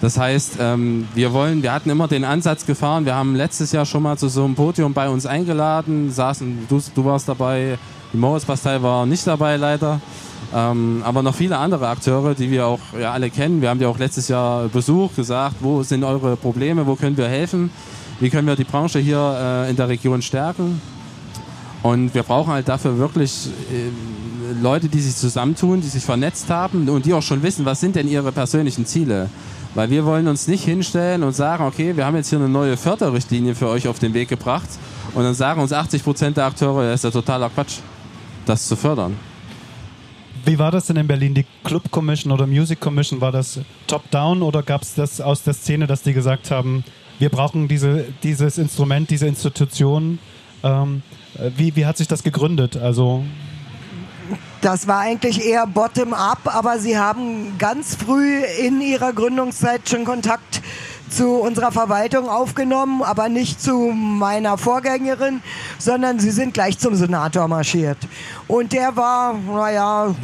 [0.00, 3.04] Das heißt, ähm, wir wollen, wir hatten immer den Ansatz gefahren.
[3.04, 6.80] Wir haben letztes Jahr schon mal zu so einem Podium bei uns eingeladen, saßen, du,
[6.94, 7.78] du warst dabei,
[8.12, 10.00] die Morris-Pastei war nicht dabei leider.
[10.54, 13.60] Ähm, aber noch viele andere Akteure, die wir auch ja, alle kennen.
[13.60, 17.28] Wir haben die auch letztes Jahr besucht, gesagt, wo sind eure Probleme, wo können wir
[17.28, 17.70] helfen,
[18.20, 20.80] wie können wir die Branche hier äh, in der Region stärken.
[21.82, 23.90] Und wir brauchen halt dafür wirklich äh,
[24.60, 27.96] Leute, die sich zusammentun, die sich vernetzt haben und die auch schon wissen, was sind
[27.96, 29.30] denn ihre persönlichen Ziele.
[29.74, 32.76] Weil wir wollen uns nicht hinstellen und sagen, okay, wir haben jetzt hier eine neue
[32.76, 34.68] Förderrichtlinie für euch auf den Weg gebracht
[35.14, 37.78] und dann sagen uns 80 Prozent der Akteure, das ist ja totaler Quatsch,
[38.46, 39.16] das zu fördern.
[40.44, 41.34] Wie war das denn in Berlin?
[41.34, 45.54] Die Club Commission oder Music Commission, war das top-down oder gab es das aus der
[45.54, 46.82] Szene, dass die gesagt haben,
[47.18, 50.18] wir brauchen diese, dieses Instrument, diese Institution?
[50.62, 51.02] Ähm,
[51.56, 52.76] wie, wie hat sich das gegründet?
[52.76, 53.24] Also
[54.60, 60.60] das war eigentlich eher bottom-up, aber sie haben ganz früh in ihrer Gründungszeit schon Kontakt
[61.08, 65.42] zu unserer Verwaltung aufgenommen, aber nicht zu meiner Vorgängerin,
[65.78, 67.98] sondern sie sind gleich zum Senator marschiert.
[68.46, 70.14] Und der war, naja,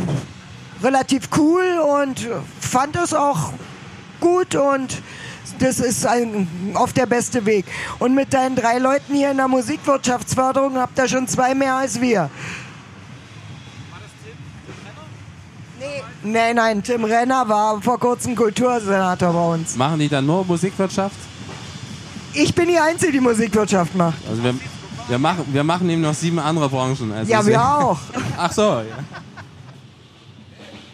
[0.82, 1.64] relativ cool
[2.02, 2.28] und
[2.60, 3.52] fand es auch
[4.20, 5.02] gut und
[5.58, 7.64] das ist ein, oft der beste Weg.
[7.98, 12.00] Und mit deinen drei Leuten hier in der Musikwirtschaftsförderung habt ihr schon zwei mehr als
[12.00, 12.30] wir.
[15.78, 16.02] Nee.
[16.22, 19.76] Nein, nein, Tim Renner war vor kurzem Kultursenator bei uns.
[19.76, 21.16] Machen die dann nur Musikwirtschaft?
[22.32, 24.18] Ich bin die Einzige, die Musikwirtschaft macht.
[24.28, 24.54] Also wir,
[25.08, 27.12] wir, machen, wir machen eben noch sieben andere Branchen.
[27.12, 27.98] Also Ja, wir auch.
[28.36, 28.84] Ach so, ja.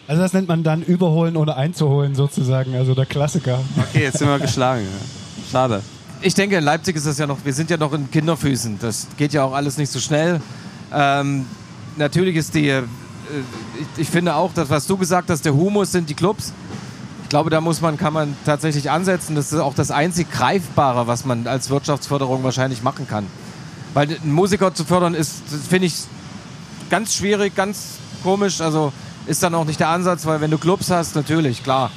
[0.07, 3.59] Also das nennt man dann überholen ohne einzuholen sozusagen, also der Klassiker.
[3.77, 4.85] Okay, jetzt sind wir geschlagen.
[5.49, 5.81] Schade.
[6.21, 8.79] Ich denke, in Leipzig ist das ja noch, wir sind ja noch in Kinderfüßen.
[8.79, 10.41] Das geht ja auch alles nicht so schnell.
[10.93, 11.45] Ähm,
[11.95, 12.83] natürlich ist die, äh,
[13.79, 16.53] ich, ich finde auch, das, was du gesagt hast, der Humus sind die Clubs.
[17.23, 19.35] Ich glaube, da muss man, kann man tatsächlich ansetzen.
[19.35, 23.25] Das ist auch das einzig Greifbare, was man als Wirtschaftsförderung wahrscheinlich machen kann.
[23.93, 25.95] Weil einen Musiker zu fördern ist, finde ich
[26.89, 28.61] ganz schwierig, ganz komisch.
[28.61, 28.93] Also
[29.25, 31.91] ist dann auch nicht der Ansatz, weil wenn du Clubs hast, natürlich, klar.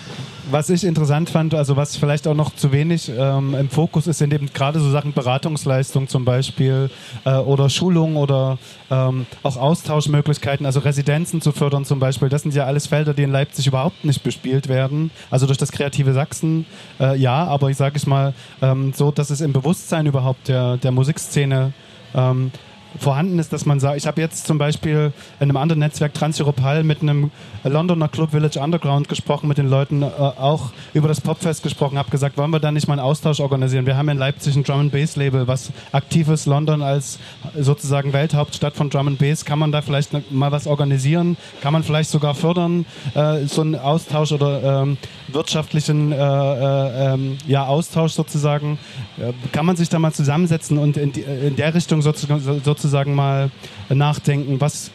[0.48, 4.18] Was ich interessant fand, also was vielleicht auch noch zu wenig ähm, im Fokus ist,
[4.18, 6.88] sind eben gerade so Sachen Beratungsleistung zum Beispiel
[7.24, 8.56] äh, oder Schulung oder
[8.88, 12.28] ähm, auch Austauschmöglichkeiten, also Residenzen zu fördern zum Beispiel.
[12.28, 15.10] Das sind ja alles Felder, die in Leipzig überhaupt nicht bespielt werden.
[15.32, 16.64] Also durch das kreative Sachsen,
[17.00, 20.76] äh, ja, aber ich sage es mal ähm, so, dass es im Bewusstsein überhaupt der,
[20.76, 21.72] der Musikszene
[22.14, 22.52] ähm,
[22.98, 26.84] vorhanden ist, dass man sagt, ich habe jetzt zum Beispiel in einem anderen Netzwerk Transeuropal
[26.84, 27.30] mit einem
[27.64, 32.10] Londoner Club Village Underground gesprochen, mit den Leuten äh, auch über das Popfest gesprochen, habe
[32.10, 33.86] gesagt, wollen wir da nicht mal einen Austausch organisieren?
[33.86, 37.18] Wir haben in Leipzig ein Drum and Bass Label, was aktiv ist, London als
[37.58, 41.36] sozusagen Welthauptstadt von Drum and Bass, kann man da vielleicht mal was organisieren?
[41.60, 44.96] Kann man vielleicht sogar fördern, äh, so einen Austausch oder ähm,
[45.28, 48.78] wirtschaftlichen äh, äh, ähm, ja, Austausch sozusagen?
[49.18, 52.58] Äh, kann man sich da mal zusammensetzen und in, die, in der Richtung sozusagen, so-
[52.86, 53.50] sozusagen mal
[53.88, 54.90] nachdenken, was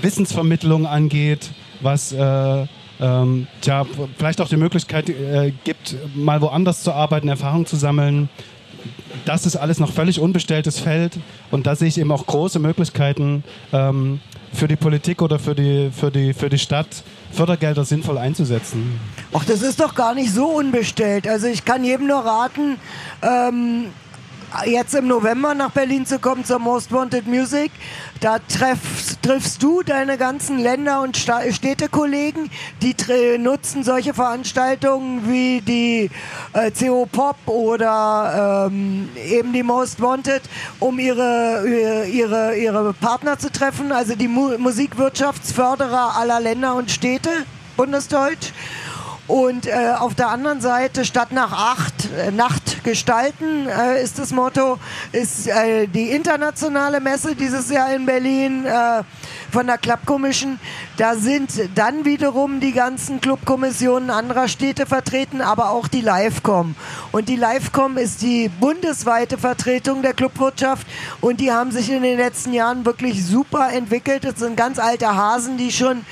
[0.00, 2.66] Wissensvermittlung angeht, was äh,
[3.00, 3.84] ähm, tja,
[4.16, 8.28] vielleicht auch die Möglichkeit äh, gibt, mal woanders zu arbeiten, Erfahrung zu sammeln.
[9.24, 11.18] Das ist alles noch völlig unbestelltes Feld
[11.50, 14.20] und da sehe ich eben auch große Möglichkeiten ähm,
[14.52, 18.98] für die Politik oder für die, für, die, für die Stadt, Fördergelder sinnvoll einzusetzen.
[19.32, 21.28] Ach, das ist doch gar nicht so unbestellt.
[21.28, 22.76] Also ich kann jedem nur raten,
[23.22, 23.86] ähm,
[24.66, 27.70] jetzt im November nach Berlin zu kommen zur Most Wanted Music.
[28.20, 32.94] Da treff, triffst du deine ganzen Länder- und Städtekollegen, die
[33.38, 36.10] nutzen solche Veranstaltungen wie die
[36.52, 40.42] äh, CO Pop oder ähm, eben die Most Wanted,
[40.78, 46.90] um ihre, ihre, ihre, ihre Partner zu treffen, also die Mu Musikwirtschaftsförderer aller Länder und
[46.90, 47.30] Städte,
[47.76, 48.52] bundesdeutsch.
[49.28, 54.32] Und äh, auf der anderen Seite, statt nach acht, äh, Nacht gestalten, äh, ist das
[54.32, 54.78] Motto,
[55.12, 59.04] ist äh, die internationale Messe dieses Jahr in Berlin äh,
[59.52, 60.58] von der Club Commission.
[60.96, 66.74] Da sind dann wiederum die ganzen Clubkommissionen anderer Städte vertreten, aber auch die Livecom.
[67.12, 70.86] Und die Livecom ist die bundesweite Vertretung der Clubwirtschaft
[71.20, 74.24] und die haben sich in den letzten Jahren wirklich super entwickelt.
[74.24, 76.04] Das sind ganz alte Hasen, die schon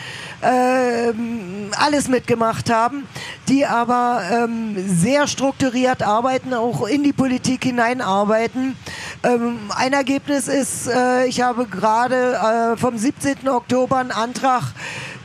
[0.43, 3.07] ähm, alles mitgemacht haben,
[3.49, 8.77] die aber ähm, sehr strukturiert arbeiten, auch in die Politik hineinarbeiten.
[9.23, 12.35] Ähm, ein Ergebnis ist, äh, ich habe gerade
[12.73, 13.49] äh, vom 17.
[13.49, 14.73] Oktober einen Antrag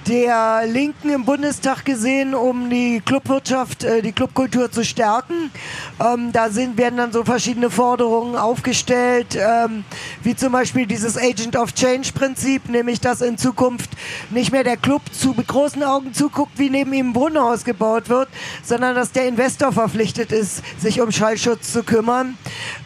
[0.07, 5.51] der Linken im Bundestag gesehen, um die Clubwirtschaft, äh, die Clubkultur zu stärken.
[5.99, 9.83] Ähm, da sind, werden dann so verschiedene Forderungen aufgestellt, ähm,
[10.23, 13.89] wie zum Beispiel dieses Agent of Change Prinzip, nämlich dass in Zukunft
[14.29, 18.09] nicht mehr der Club zu mit großen Augen zuguckt, wie neben ihm ein Brunnenhaus gebaut
[18.09, 18.29] wird,
[18.63, 22.37] sondern dass der Investor verpflichtet ist, sich um Schallschutz zu kümmern.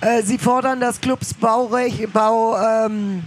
[0.01, 3.23] Äh, sie fordern, dass Clubs Baurecht, Bau, ähm,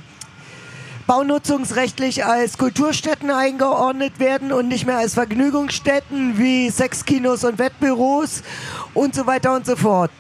[1.07, 8.43] baunutzungsrechtlich als Kulturstätten eingeordnet werden und nicht mehr als Vergnügungsstätten wie Sexkinos und Wettbüros
[8.95, 10.11] und so weiter und so fort.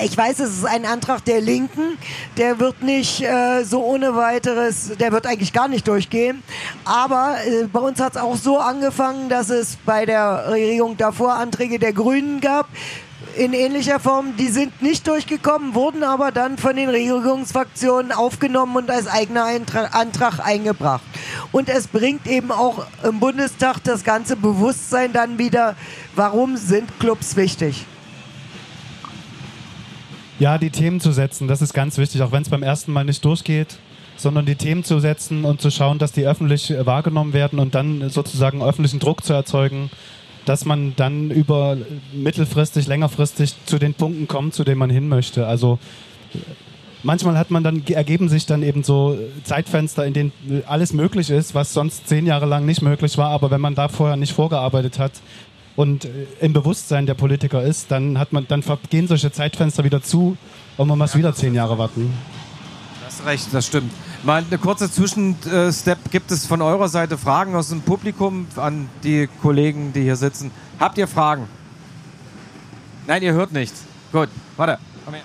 [0.00, 1.98] Ich weiß, es ist ein Antrag der Linken,
[2.36, 6.44] der wird nicht äh, so ohne weiteres, der wird eigentlich gar nicht durchgehen.
[6.84, 11.34] Aber äh, bei uns hat es auch so angefangen, dass es bei der Regierung davor
[11.34, 12.68] Anträge der Grünen gab,
[13.38, 18.90] in ähnlicher Form, die sind nicht durchgekommen, wurden aber dann von den Regierungsfraktionen aufgenommen und
[18.90, 21.02] als eigener Eintra Antrag eingebracht.
[21.52, 25.76] Und es bringt eben auch im Bundestag das ganze Bewusstsein dann wieder,
[26.16, 27.86] warum sind Clubs wichtig.
[30.40, 33.04] Ja, die Themen zu setzen, das ist ganz wichtig, auch wenn es beim ersten Mal
[33.04, 33.78] nicht durchgeht,
[34.16, 38.10] sondern die Themen zu setzen und zu schauen, dass die öffentlich wahrgenommen werden und dann
[38.10, 39.90] sozusagen öffentlichen Druck zu erzeugen,
[40.48, 41.76] dass man dann über
[42.12, 45.46] mittelfristig, längerfristig zu den Punkten kommt, zu denen man hin möchte.
[45.46, 45.78] Also
[47.02, 50.32] manchmal hat man dann ergeben sich dann eben so Zeitfenster, in denen
[50.66, 53.30] alles möglich ist, was sonst zehn Jahre lang nicht möglich war.
[53.30, 55.12] Aber wenn man da vorher nicht vorgearbeitet hat,
[55.76, 56.08] und äh,
[56.40, 60.36] im Bewusstsein der Politiker ist, dann hat man, dann gehen solche Zeitfenster wieder zu
[60.76, 62.12] und man muss wieder zehn Jahre warten.
[63.04, 63.92] Das recht, das stimmt.
[64.24, 66.10] Mal eine kurze Zwischenstep.
[66.10, 70.50] Gibt es von eurer Seite Fragen aus dem Publikum an die Kollegen, die hier sitzen?
[70.80, 71.44] Habt ihr Fragen?
[73.06, 73.82] Nein, ihr hört nichts.
[74.10, 74.78] Gut, warte.
[75.04, 75.22] Komm her.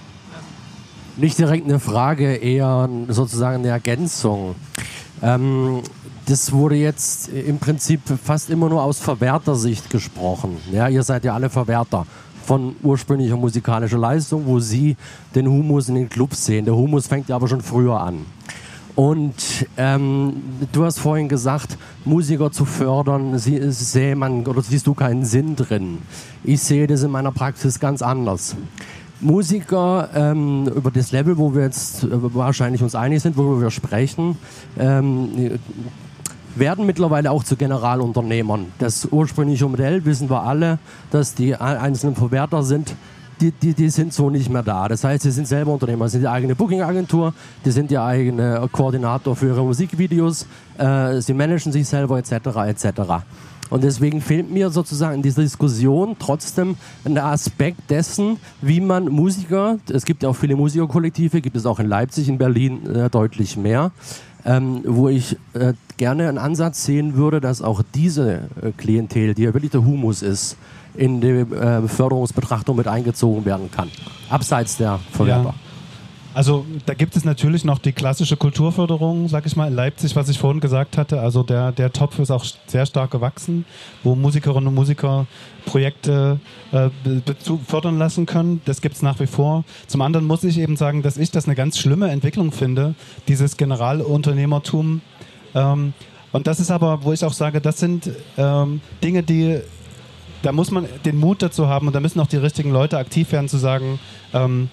[1.18, 4.56] Nicht direkt eine Frage, eher sozusagen eine Ergänzung.
[5.24, 5.82] Ähm,
[6.28, 10.58] das wurde jetzt im Prinzip fast immer nur aus Verwertersicht gesprochen.
[10.72, 12.06] Ja, ihr seid ja alle Verwerter
[12.46, 14.98] von ursprünglicher musikalischer Leistung, wo sie
[15.34, 16.66] den Humus in den Clubs sehen.
[16.66, 18.26] Der Humus fängt ja aber schon früher an.
[18.96, 20.34] Und ähm,
[20.72, 25.56] du hast vorhin gesagt, Musiker zu fördern, sie, sehe man oder siehst du keinen Sinn
[25.56, 26.00] drin.
[26.44, 28.56] Ich sehe das in meiner Praxis ganz anders.
[29.20, 33.72] Musiker ähm, über das Level, wo wir jetzt äh, wahrscheinlich uns einig sind, worüber wir
[33.72, 34.38] sprechen,
[34.78, 35.60] ähm,
[36.56, 38.68] werden mittlerweile auch zu Generalunternehmern.
[38.78, 40.78] Das ursprüngliche Modell wissen wir alle,
[41.10, 42.96] dass die einzelnen Verwerter sind.
[43.42, 44.88] Die, die, die sind so nicht mehr da.
[44.88, 47.34] Das heißt, sie sind selber Unternehmer, sie sind die eigene Booking-Agentur,
[47.66, 50.46] die sind der eigene Koordinator für ihre Musikvideos,
[50.78, 52.32] äh, sie managen sich selber etc.
[52.68, 53.24] etc.
[53.70, 56.76] Und deswegen fehlt mir sozusagen in dieser Diskussion trotzdem
[57.06, 61.80] ein Aspekt dessen, wie man Musiker, es gibt ja auch viele Musikerkollektive, gibt es auch
[61.80, 63.92] in Leipzig, in Berlin äh, deutlich mehr,
[64.46, 69.42] ähm, wo ich äh, gerne einen Ansatz sehen würde, dass auch diese äh, Klientel, die
[69.42, 70.56] ja wirklich der Humus ist,
[70.96, 73.90] in die äh, Förderungsbetrachtung mit eingezogen werden kann.
[74.30, 75.50] Abseits der Verwerber.
[75.50, 75.74] Ja.
[76.36, 80.30] Also da gibt es natürlich noch die klassische Kulturförderung, sag ich mal, in Leipzig, was
[80.30, 81.22] ich vorhin gesagt hatte.
[81.22, 83.66] Also der, der Topf ist auch sehr stark gewachsen,
[84.04, 85.28] wo Musikerinnen und Musiker
[85.66, 86.40] Projekte
[86.72, 86.90] äh,
[87.68, 88.62] fördern lassen können.
[88.66, 89.64] Das gibt es nach wie vor.
[89.86, 92.96] Zum anderen muss ich eben sagen, dass ich das eine ganz schlimme Entwicklung finde,
[93.28, 95.02] dieses Generalunternehmertum.
[95.54, 95.94] Ähm,
[96.32, 99.60] und das ist aber, wo ich auch sage, das sind ähm, Dinge, die
[100.44, 103.32] da muss man den Mut dazu haben und da müssen auch die richtigen Leute aktiv
[103.32, 104.00] werden, zu sagen,
[104.34, 104.70] ähm,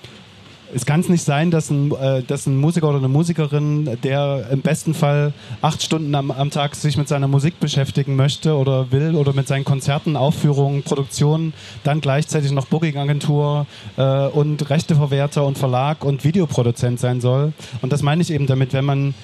[0.74, 4.60] es kann nicht sein, dass ein, äh, dass ein Musiker oder eine Musikerin, der im
[4.60, 9.14] besten Fall acht Stunden am, am Tag sich mit seiner Musik beschäftigen möchte oder will
[9.14, 11.52] oder mit seinen Konzerten, Aufführungen, Produktionen,
[11.82, 13.66] dann gleichzeitig noch Booking-Agentur
[13.96, 17.52] äh, und Rechteverwerter und Verlag und Videoproduzent sein soll.
[17.82, 19.14] Und das meine ich eben damit, wenn man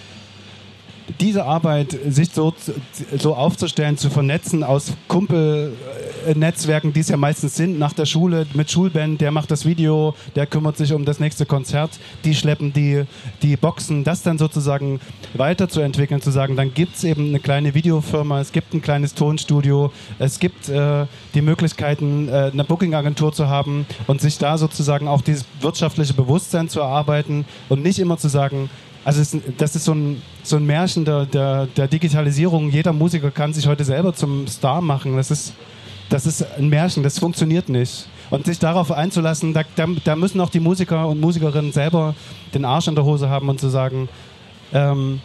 [1.21, 2.55] diese Arbeit, sich so,
[3.17, 8.71] so aufzustellen, zu vernetzen aus Kumpelnetzwerken, die es ja meistens sind, nach der Schule mit
[8.71, 11.91] Schulband, der macht das Video, der kümmert sich um das nächste Konzert,
[12.25, 13.05] die schleppen die,
[13.43, 15.01] die Boxen, das dann sozusagen
[15.35, 19.93] weiterzuentwickeln, zu sagen, dann gibt es eben eine kleine Videofirma, es gibt ein kleines Tonstudio,
[20.19, 25.21] es gibt äh, die Möglichkeiten, äh, eine Booking-Agentur zu haben und sich da sozusagen auch
[25.21, 28.71] dieses wirtschaftliche Bewusstsein zu erarbeiten und nicht immer zu sagen,
[29.07, 32.71] also es, das ist so ein, so ein Märchen der, der, der, Digitalisierung.
[32.71, 35.17] Jeder Musiker kann sich heute selber zum Star machen.
[35.17, 35.55] Das ist,
[36.09, 38.09] das ist ein Märchen, das funktioniert nicht.
[38.31, 42.17] Und sich darauf einzulassen, da, da, da müssen auch die Musiker und Musikerinnen selber
[42.53, 44.09] den Arsch in der Hose haben und zu sagen,
[44.73, 45.21] ähm,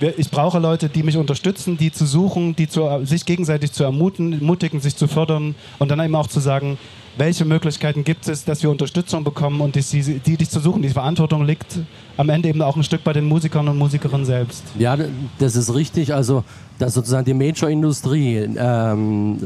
[0.00, 4.80] ich brauche Leute, die mich unterstützen, die zu suchen, die zu, sich gegenseitig zu ermutigen,
[4.80, 6.78] sich zu fördern und dann eben auch zu sagen,
[7.18, 9.82] welche Möglichkeiten gibt es, dass wir Unterstützung bekommen und die,
[10.20, 10.82] die dich zu suchen.
[10.82, 11.78] Die Verantwortung liegt
[12.16, 14.62] am Ende eben auch ein Stück bei den Musikern und Musikerinnen selbst.
[14.78, 14.96] Ja,
[15.38, 16.14] das ist richtig.
[16.14, 16.44] Also,
[16.78, 19.38] dass sozusagen die Major-Industrie ähm,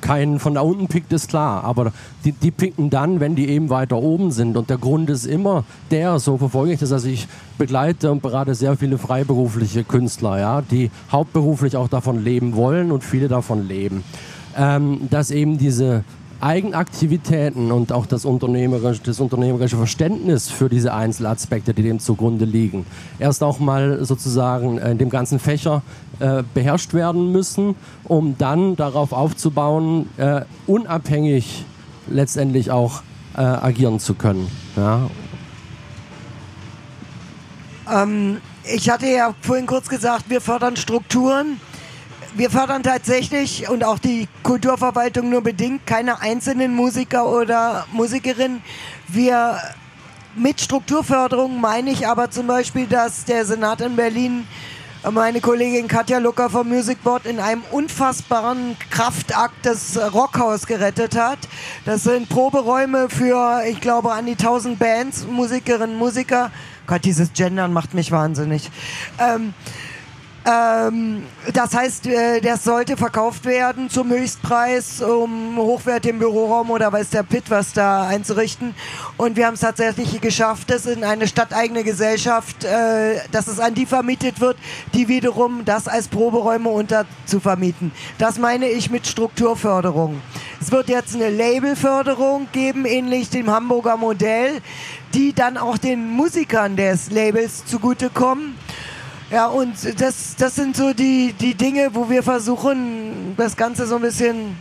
[0.00, 1.62] keinen von da unten pickt, ist klar.
[1.64, 1.92] Aber
[2.24, 4.56] die, die picken dann, wenn die eben weiter oben sind.
[4.56, 6.90] Und der Grund ist immer der, so verfolge ich das.
[6.92, 7.28] Also, ich
[7.58, 13.04] begleite und berate sehr viele freiberufliche Künstler, ja, die hauptberuflich auch davon leben wollen und
[13.04, 14.02] viele davon leben.
[14.56, 16.04] Ähm, dass eben diese
[16.40, 22.86] Eigenaktivitäten und auch das unternehmerische, das unternehmerische Verständnis für diese Einzelaspekte, die dem zugrunde liegen,
[23.18, 25.82] erst auch mal sozusagen in dem ganzen Fächer
[26.20, 27.74] äh, beherrscht werden müssen,
[28.04, 31.64] um dann darauf aufzubauen, äh, unabhängig
[32.08, 33.02] letztendlich auch
[33.36, 34.48] äh, agieren zu können.
[34.76, 35.08] Ja.
[37.90, 41.60] Ähm, ich hatte ja vorhin kurz gesagt, wir fördern Strukturen
[42.34, 48.62] wir fördern tatsächlich und auch die Kulturverwaltung nur bedingt keine einzelnen Musiker oder Musikerinnen.
[49.08, 49.58] Wir
[50.34, 54.46] mit Strukturförderung meine ich aber zum Beispiel, dass der Senat in Berlin
[55.12, 61.38] meine Kollegin Katja Lucker vom Music Board in einem unfassbaren Kraftakt das Rockhaus gerettet hat.
[61.84, 66.50] Das sind Proberäume für, ich glaube, an die 1000 Bands, Musikerinnen, Musiker.
[66.86, 68.70] Gott, dieses Gendern macht mich wahnsinnig.
[69.18, 69.54] Ähm,
[70.46, 71.22] ähm,
[71.54, 77.22] das heißt, äh, das sollte verkauft werden zum Höchstpreis, um hochwertigen Büroraum oder weiß der
[77.22, 78.74] Pitt was da einzurichten.
[79.16, 83.74] Und wir haben es tatsächlich geschafft, das in eine stadteigene Gesellschaft, äh, dass es an
[83.74, 84.58] die vermietet wird,
[84.92, 87.90] die wiederum das als Proberäume unter zu vermieten.
[88.18, 90.20] Das meine ich mit Strukturförderung.
[90.60, 94.60] Es wird jetzt eine Labelförderung geben, ähnlich dem Hamburger Modell,
[95.14, 98.56] die dann auch den Musikern des Labels zugutekommen.
[99.34, 103.96] Ja, und das, das sind so die, die Dinge, wo wir versuchen, das Ganze so
[103.96, 104.56] ein bisschen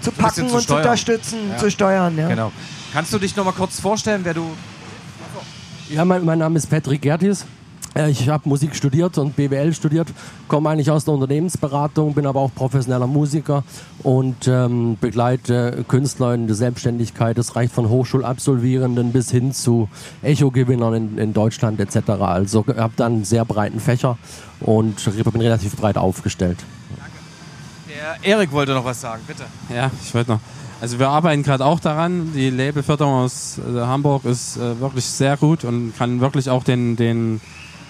[0.00, 0.80] zu packen zu und zu steuern.
[0.82, 1.56] unterstützen, Ja.
[1.58, 2.16] zu steuern.
[2.16, 2.28] Ja.
[2.28, 2.50] Genau.
[2.94, 4.46] Kannst du dich noch mal kurz vorstellen, wer du.
[5.90, 7.44] Ja, mein, mein Name ist Patrick Gertis.
[7.94, 10.08] Äh, Ich habe Musik studiert und BWL studiert,
[10.48, 13.64] komme eigentlich aus der Unternehmensberatung, bin aber auch professioneller Musiker
[14.02, 17.38] und ähm, begleite Künstler in der Selbstständigkeit.
[17.38, 19.88] Das reicht von Hochschulabsolvierenden bis hin zu
[20.22, 22.10] Echo-Gewinnern in, in Deutschland etc.
[22.20, 24.18] Also habe dann einen sehr breiten Fächer
[24.60, 26.58] und bin relativ breit aufgestellt.
[27.88, 29.44] Der Erik wollte noch was sagen, bitte.
[29.74, 30.40] Ja, ich wollte noch.
[30.80, 32.32] Also wir arbeiten gerade auch daran.
[32.34, 36.96] Die Labelförderung aus äh, Hamburg ist äh, wirklich sehr gut und kann wirklich auch den,
[36.96, 37.40] den,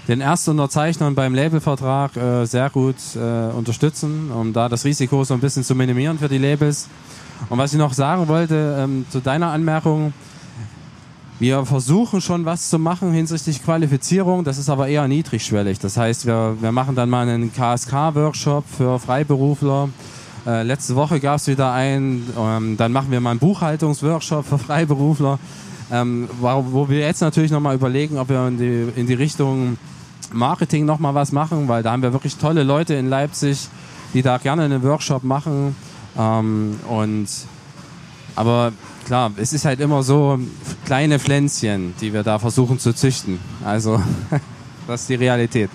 [0.09, 3.19] den Erstunterzeichnern beim Labelvertrag äh, sehr gut äh,
[3.53, 6.89] unterstützen, um da das Risiko so ein bisschen zu minimieren für die Labels.
[7.49, 10.13] Und was ich noch sagen wollte ähm, zu deiner Anmerkung,
[11.41, 15.81] wir versuchen schon was zu machen hinsichtlich Qualifizierung, das ist aber eher niedrigschwellig.
[15.81, 19.89] Das heißt, wir, wir machen dann mal einen KSK-Workshop für Freiberufler.
[20.47, 24.59] Äh, letzte Woche gab es wieder einen, ähm, dann machen wir mal einen Buchhaltungsworkshop für
[24.59, 25.39] Freiberufler,
[25.91, 29.77] ähm, wo, wir jetzt natürlich nochmal überlegen, ob wir in die, in die Richtung
[30.33, 33.69] Marketing nochmal was machen, weil da haben wir wirklich tolle Leute in Leipzig,
[34.13, 35.77] die da gerne einen Workshop machen.
[36.17, 37.29] Ähm, und
[38.37, 38.73] aber
[39.07, 40.39] klar, es ist halt immer so
[40.85, 43.39] kleine Pflänzchen, die wir da versuchen zu züchten.
[43.65, 44.03] Also,
[44.87, 45.71] das ist die Realität.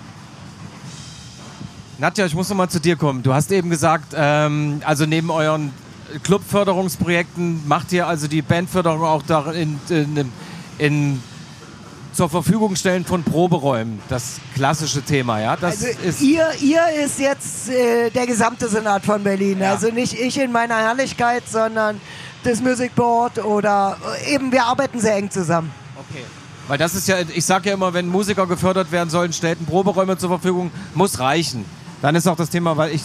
[1.98, 3.22] Nadja, ich muss noch mal zu dir kommen.
[3.22, 5.70] Du hast eben gesagt, ähm, also neben euren
[6.22, 10.32] Clubförderungsprojekten macht ihr also die Bandförderung auch da in, in,
[10.78, 11.22] in
[12.12, 14.00] zur Verfügung stellen von Proberäumen.
[14.08, 15.56] Das klassische Thema, ja?
[15.56, 19.60] Das Also ist ihr, ihr ist jetzt äh, der gesamte Senat von Berlin.
[19.60, 19.72] Ja.
[19.72, 22.00] Also nicht ich in meiner Herrlichkeit, sondern
[22.42, 23.96] das Music Board oder
[24.26, 25.70] äh, eben wir arbeiten sehr eng zusammen.
[25.96, 26.24] okay.
[26.68, 30.18] Weil das ist ja, ich sage ja immer, wenn Musiker gefördert werden sollen, stellten Proberäume
[30.18, 31.64] zur Verfügung, muss reichen.
[32.00, 33.02] Dann ist auch das Thema, weil ich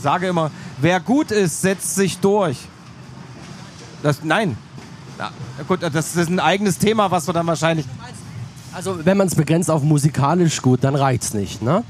[0.00, 2.58] sage immer, wer gut ist, setzt sich durch.
[4.02, 4.56] Das, nein.
[5.18, 5.30] Na,
[5.68, 7.86] gut, das ist ein eigenes Thema, was wir dann wahrscheinlich.
[8.72, 11.84] Also wenn man es begrenzt auf musikalisch gut, dann reicht's nicht, ne?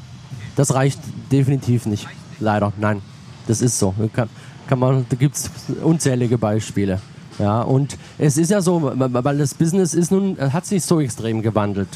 [0.56, 1.00] Das reicht
[1.30, 2.08] definitiv nicht.
[2.40, 3.00] Leider, nein.
[3.46, 3.94] Das ist so.
[4.12, 4.28] Kann,
[4.66, 5.50] kann man, da gibt es
[5.82, 7.00] unzählige Beispiele.
[7.38, 11.42] Ja, und es ist ja so, weil das Business ist nun, hat sich so extrem
[11.42, 11.88] gewandelt.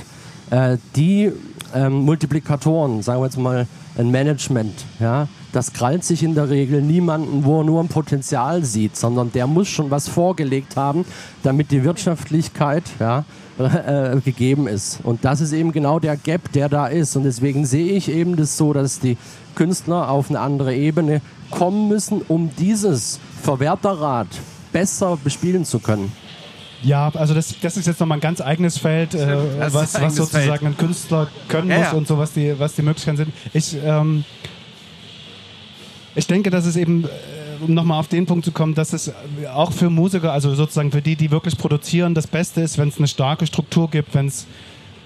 [0.50, 1.32] Äh, die
[1.74, 3.66] ähm, Multiplikatoren, sagen wir jetzt mal
[3.98, 8.62] ein Management, ja, das krallt sich in der Regel niemanden, wo er nur ein Potenzial
[8.62, 11.06] sieht, sondern der muss schon was vorgelegt haben,
[11.42, 13.24] damit die Wirtschaftlichkeit ja,
[13.58, 15.00] äh, gegeben ist.
[15.02, 17.16] Und das ist eben genau der Gap, der da ist.
[17.16, 19.16] Und deswegen sehe ich eben das so, dass die
[19.54, 24.28] Künstler auf eine andere Ebene kommen müssen, um dieses Verwerterrad
[24.72, 26.12] besser bespielen zu können.
[26.82, 30.58] Ja, also das, das ist jetzt nochmal ein ganz eigenes Feld, äh, was eigenes sozusagen
[30.58, 30.62] Feld.
[30.64, 31.92] ein Künstler können Ja, muss ja.
[31.92, 33.32] und so, was die, was die Möglichkeiten sind.
[33.54, 34.24] Ich, ähm,
[36.16, 39.12] ich denke, dass es eben, äh, um nochmal auf den Punkt zu kommen, dass es
[39.54, 42.98] auch für Musiker, also sozusagen für die, die wirklich produzieren, das Beste ist, wenn es
[42.98, 44.46] eine starke Struktur gibt, wenn es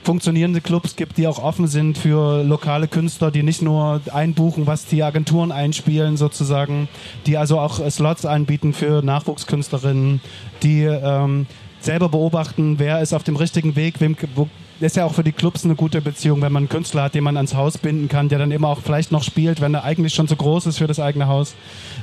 [0.03, 4.87] funktionierende Clubs gibt, die auch offen sind für lokale Künstler, die nicht nur einbuchen, was
[4.87, 6.89] die Agenturen einspielen sozusagen,
[7.27, 10.21] die also auch äh, Slots anbieten für Nachwuchskünstlerinnen,
[10.63, 11.47] die ähm,
[11.81, 14.49] selber beobachten, wer ist auf dem richtigen Weg, wem, wo,
[14.81, 17.25] ist ja auch für die Clubs eine gute Beziehung, wenn man einen Künstler hat, den
[17.25, 20.15] man ans Haus binden kann, der dann immer auch vielleicht noch spielt, wenn er eigentlich
[20.15, 21.55] schon zu groß ist für das eigene Haus.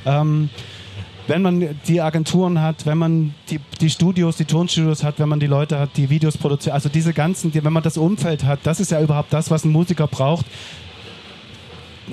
[0.06, 0.50] Ähm,
[1.26, 5.40] wenn man die Agenturen hat, wenn man die, die Studios, die Tonstudios hat, wenn man
[5.40, 8.60] die Leute hat, die Videos produzieren, also diese ganzen, die, wenn man das Umfeld hat,
[8.62, 10.46] das ist ja überhaupt das, was ein Musiker braucht.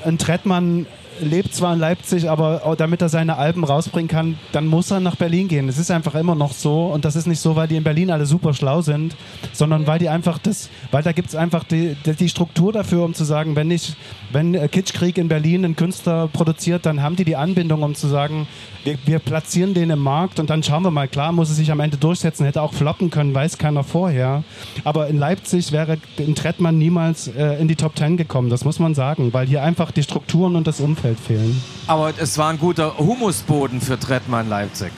[0.04, 0.86] Ein Trettmann
[1.22, 5.16] lebt zwar in Leipzig, aber damit er seine Alben rausbringen kann, dann muss er nach
[5.16, 5.70] Berlin gehen.
[5.70, 8.12] Es ist einfach immer noch so und das ist nicht so, weil die in Berlin
[8.12, 9.16] alle super schlau sind,
[9.54, 13.14] sondern weil die einfach das, weil da gibt es einfach die, die, Struktur dafür, um
[13.14, 13.96] zu sagen, wenn ich,
[14.32, 18.08] wenn äh, Kitschkrieg in Berlin einen Künstler produziert, dann haben die die Anbindung, um zu
[18.08, 18.48] sagen,
[18.84, 21.72] wir, wir platzieren den im Markt und dann schauen wir mal, klar muss er sich
[21.72, 24.44] am Ende durchsetzen, hätte auch floppen können, weiß keiner vorher.
[24.84, 28.80] Aber in Leipzig wäre in Trettmann niemals äh, in die Top Ten gekommen, das muss
[28.80, 31.62] man sagen, weil hier einfach die Strukturen und das Umfeld fehlen.
[31.88, 34.92] Aber es war ein guter Humusboden für Trettmann Leipzig.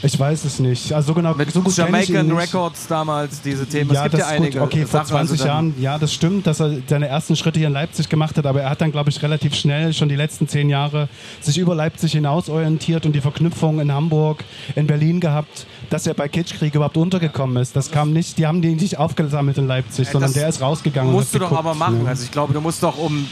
[0.00, 0.92] Ich weiß es nicht.
[0.92, 2.30] Also so genau, Mit so gut Jamaican.
[2.30, 3.90] Records damals, diese Themen.
[3.92, 4.46] Ja, es gibt das ja ist gut.
[4.46, 4.62] einige.
[4.62, 7.66] Okay, vor also 20 dann- Jahren, ja, das stimmt, dass er seine ersten Schritte hier
[7.66, 10.46] in Leipzig gemacht hat, aber er hat dann, glaube ich, relativ schnell, schon die letzten
[10.46, 11.08] zehn Jahre,
[11.40, 14.44] sich über Leipzig hinaus orientiert und die Verknüpfung in Hamburg,
[14.76, 17.74] in Berlin gehabt, dass er bei Kitschkrieg überhaupt untergekommen ist.
[17.74, 21.08] Das kam nicht, die haben den nicht aufgesammelt in Leipzig, sondern das der ist rausgegangen.
[21.10, 22.04] und Musst du hat doch geguckt, aber machen.
[22.04, 22.08] ne?
[22.08, 23.26] Also ich glaube, du musst doch um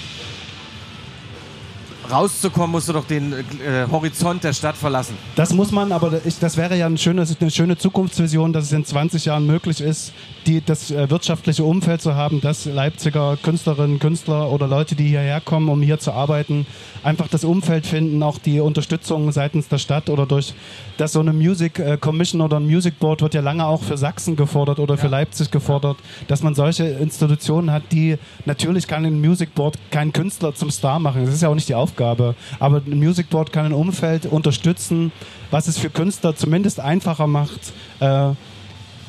[2.10, 5.16] rauszukommen, musst du doch den äh, Horizont der Stadt verlassen.
[5.34, 8.72] Das muss man, aber ich, das wäre ja ein schönes, eine schöne Zukunftsvision, dass es
[8.72, 10.12] in 20 Jahren möglich ist,
[10.46, 15.40] die, das äh, wirtschaftliche Umfeld zu haben, dass Leipziger Künstlerinnen, Künstler oder Leute, die hierher
[15.40, 16.66] kommen, um hier zu arbeiten,
[17.02, 20.54] einfach das Umfeld finden, auch die Unterstützung seitens der Stadt oder durch,
[20.98, 23.96] dass so eine Music äh, Commission oder ein Music Board wird ja lange auch für
[23.96, 25.96] Sachsen gefordert oder für Leipzig gefordert,
[26.28, 30.98] dass man solche Institutionen hat, die natürlich kann ein Music Board keinen Künstler zum Star
[30.98, 31.24] machen.
[31.24, 31.95] Das ist ja auch nicht die Aufgabe.
[32.00, 35.12] Aber ein Music Board kann ein Umfeld unterstützen,
[35.50, 38.30] was es für Künstler zumindest einfacher macht, äh,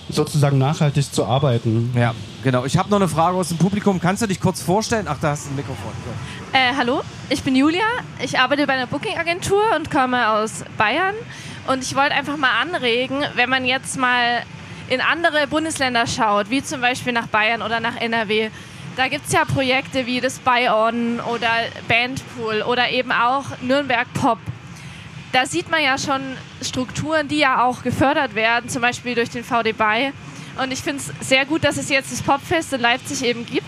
[0.10, 1.92] sozusagen nachhaltig zu arbeiten.
[1.96, 2.14] Ja,
[2.44, 2.66] genau.
[2.66, 4.00] Ich habe noch eine Frage aus dem Publikum.
[4.00, 5.06] Kannst du dich kurz vorstellen?
[5.10, 5.92] Ach, da hast du ein Mikrofon.
[6.06, 6.58] So.
[6.58, 7.86] Äh, hallo, ich bin Julia.
[8.24, 11.16] Ich arbeite bei einer Booking-Agentur und komme aus Bayern.
[11.68, 14.44] Und ich wollte einfach mal anregen, wenn man jetzt mal
[14.90, 18.50] in andere Bundesländer schaut, wie zum Beispiel nach Bayern oder nach NRW,
[18.98, 21.50] da gibt es ja Projekte wie das Buy-On oder
[21.88, 24.40] Bandpool oder eben auch Nürnberg Pop.
[25.32, 26.22] Da sieht man ja schon
[26.64, 30.12] Strukturen, die ja auch gefördert werden, zum Beispiel durch den VD Buy.
[30.62, 33.68] Und ich finde es sehr gut, dass es jetzt das Popfest in Leipzig eben gibt.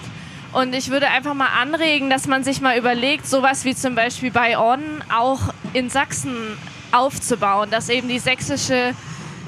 [0.51, 4.31] Und ich würde einfach mal anregen, dass man sich mal überlegt, sowas wie zum Beispiel
[4.31, 4.81] bei On
[5.15, 6.57] auch in Sachsen
[6.91, 8.95] aufzubauen, dass eben die sächsische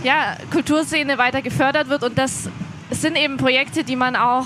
[0.03, 2.03] ja, Kulturszene weiter gefördert wird.
[2.03, 2.49] Und das
[2.91, 4.45] sind eben Projekte, die man auch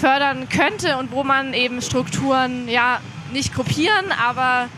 [0.00, 3.00] fördern könnte und wo man eben Strukturen ja
[3.32, 4.68] nicht kopieren, aber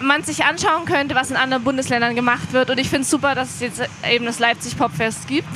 [0.00, 2.70] man sich anschauen könnte, was in anderen Bundesländern gemacht wird.
[2.70, 5.48] Und ich finde es super, dass es jetzt eben das Leipzig Popfest gibt.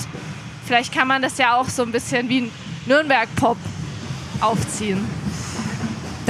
[0.67, 2.53] Vielleicht kann man das ja auch so ein bisschen wie ein
[2.87, 3.59] Nürnberg Pop
[4.41, 5.20] aufziehen.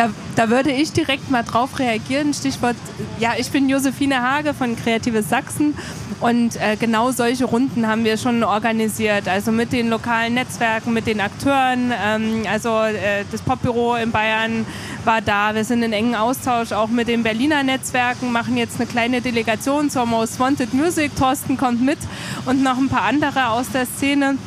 [0.01, 2.33] Da, da würde ich direkt mal drauf reagieren.
[2.33, 2.77] Stichwort,
[3.19, 5.75] ja, ich bin Josephine Hage von Kreatives Sachsen
[6.21, 9.29] und äh, genau solche Runden haben wir schon organisiert.
[9.29, 11.93] Also mit den lokalen Netzwerken, mit den Akteuren.
[12.03, 14.65] Ähm, also äh, das Popbüro in Bayern
[15.05, 15.55] war da.
[15.55, 19.91] Wir sind in engen Austausch auch mit den Berliner Netzwerken, machen jetzt eine kleine Delegation
[19.91, 21.15] zur Most Wanted Music.
[21.15, 21.99] Thorsten kommt mit
[22.47, 24.39] und noch ein paar andere aus der Szene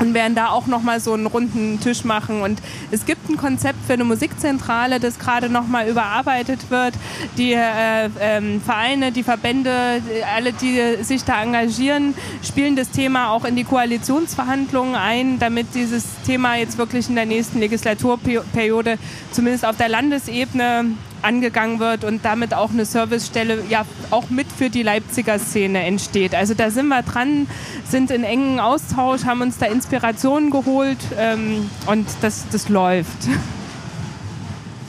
[0.00, 2.42] und werden da auch noch mal so einen runden Tisch machen.
[2.42, 6.94] Und es gibt ein Konzept für eine Musikzentrale, das gerade noch mal überarbeitet wird.
[7.36, 10.02] Die äh, äh, Vereine, die Verbände,
[10.34, 16.04] alle, die sich da engagieren, spielen das Thema auch in die Koalitionsverhandlungen ein, damit dieses
[16.26, 18.98] Thema jetzt wirklich in der nächsten Legislaturperiode
[19.32, 24.70] zumindest auf der Landesebene angegangen wird und damit auch eine Servicestelle ja auch mit für
[24.70, 26.34] die Leipziger Szene entsteht.
[26.34, 27.46] Also da sind wir dran,
[27.88, 33.28] sind in engen Austausch, haben uns da Inspirationen geholt ähm, und das, das läuft.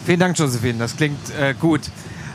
[0.06, 0.80] Vielen Dank, Josephine.
[0.80, 1.82] Das klingt äh, gut.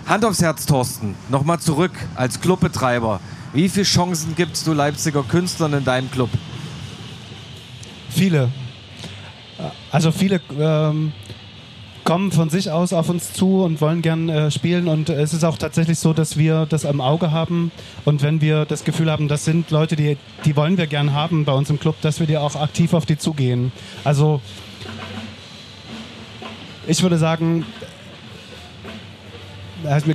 [0.06, 1.16] Hand aufs Herz, Thorsten.
[1.28, 3.20] Nochmal zurück als Clubbetreiber.
[3.52, 6.30] Wie viele Chancen gibst du Leipziger Künstlern in deinem Club?
[8.10, 8.50] Viele.
[9.90, 11.12] Also viele ähm,
[12.06, 14.86] kommen von sich aus auf uns zu und wollen gern äh, spielen.
[14.88, 17.72] Und es ist auch tatsächlich so, dass wir das im Auge haben.
[18.04, 21.44] Und wenn wir das Gefühl haben, das sind Leute, die, die wollen wir gern haben
[21.44, 23.72] bei uns im Club, dass wir die auch aktiv auf die zugehen.
[24.04, 24.40] Also
[26.86, 27.66] ich würde sagen,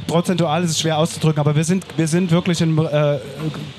[0.08, 3.20] prozentual ist es schwer auszudrücken, aber wir sind, wir sind wirklich, äh,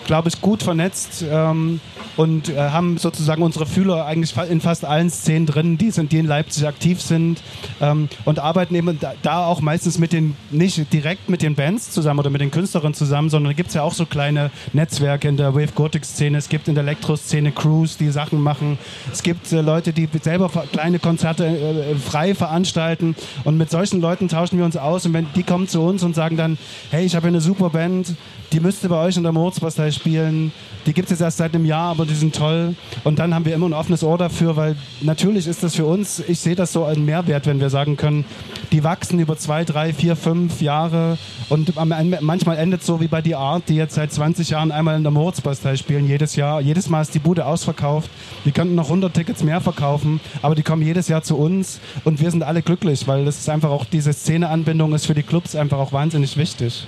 [0.07, 1.25] glaube ich, gut vernetzt.
[1.31, 1.81] Ähm,
[2.17, 6.19] und äh, haben sozusagen unsere Fühler eigentlich in fast allen Szenen drin, die, sind, die
[6.19, 7.43] in Leipzig aktiv sind
[7.81, 12.21] ähm, und arbeiten eben da, auch meistens mit den, nicht direkt mit den Bands zusammen
[12.21, 15.55] oder mit den Künstlerinnen zusammen, sondern gibt es ja auch so kleine Netzwerke in der
[15.55, 18.79] Wave Gothic Szene, es gibt in der Elektro-Szene Crews, die Sachen machen,
[19.11, 23.15] es gibt äh, Leute, die selber kleine Konzerte äh, frei veranstalten
[23.45, 26.15] und mit solchen Leuten tauschen wir uns aus und wenn die kommen zu uns und
[26.15, 26.59] sagen dann,
[26.91, 28.15] hey, ich habe eine super Band,
[28.53, 30.53] die müsste bei euch in der Mordspastei spielen,
[30.87, 32.75] die gibt es jetzt erst seit einem Jahr, aber die sind toll.
[33.05, 36.23] Und dann haben wir immer ein offenes Ohr dafür, weil natürlich ist das für uns,
[36.27, 38.25] ich sehe das so ein Mehrwert, wenn wir sagen können,
[38.73, 41.19] die wachsen über zwei, drei, vier, fünf Jahre
[41.49, 41.73] und
[42.21, 45.13] manchmal endet so wie bei Die Art, die jetzt seit 20 Jahren einmal in der
[45.13, 46.61] Moritzbastei spielen, jedes Jahr.
[46.61, 48.11] Jedes Mal ist die Bude ausverkauft.
[48.45, 52.21] Wir könnten noch 100 Tickets mehr verkaufen, aber die kommen jedes Jahr zu uns und
[52.21, 55.55] wir sind alle glücklich, weil das ist einfach auch, diese Szeneanbindung ist für die Clubs
[55.63, 56.87] einfach auch wahnsinnig wichtig.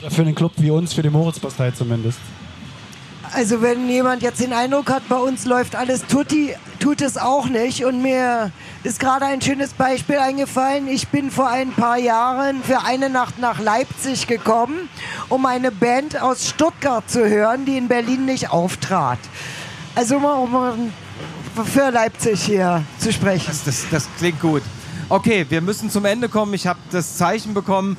[0.00, 2.18] Oder für einen Club wie uns, für die Moritzbastei zumindest.
[3.32, 7.46] Also wenn jemand jetzt den Eindruck hat, bei uns läuft alles tutti, tut es auch
[7.46, 7.84] nicht.
[7.84, 8.50] Und mir
[8.82, 10.88] ist gerade ein schönes Beispiel eingefallen.
[10.88, 14.88] Ich bin vor ein paar Jahren für eine Nacht nach Leipzig gekommen,
[15.28, 19.18] um eine Band aus Stuttgart zu hören, die in Berlin nicht auftrat.
[19.94, 20.92] Also um
[21.64, 23.46] für Leipzig hier zu sprechen.
[23.46, 24.62] Das, das, das klingt gut.
[25.10, 26.54] Okay, wir müssen zum Ende kommen.
[26.54, 27.98] Ich habe das Zeichen bekommen.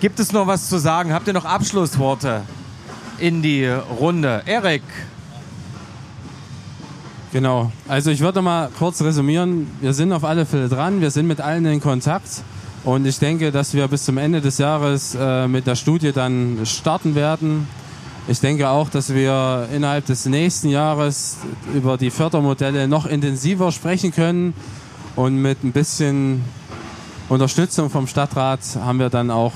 [0.00, 1.14] Gibt es noch was zu sagen?
[1.14, 2.42] Habt ihr noch Abschlussworte?
[3.18, 4.42] in die Runde.
[4.46, 4.82] Erik.
[7.32, 7.72] Genau.
[7.86, 9.70] Also ich würde mal kurz resümieren.
[9.80, 11.00] Wir sind auf alle Fälle dran.
[11.00, 12.42] Wir sind mit allen in Kontakt.
[12.84, 16.60] Und ich denke, dass wir bis zum Ende des Jahres äh, mit der Studie dann
[16.64, 17.68] starten werden.
[18.28, 21.38] Ich denke auch, dass wir innerhalb des nächsten Jahres
[21.74, 24.54] über die Fördermodelle noch intensiver sprechen können.
[25.18, 26.44] Und mit ein bisschen
[27.28, 29.52] Unterstützung vom Stadtrat haben wir dann auch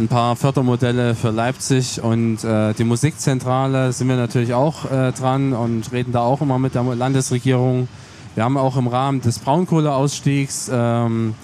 [0.00, 5.52] ein paar Fördermodelle für Leipzig und äh, die Musikzentrale sind wir natürlich auch äh, dran
[5.52, 7.86] und reden da auch immer mit der Landesregierung.
[8.34, 11.36] Wir haben auch im Rahmen des Braunkohleausstiegs ähm,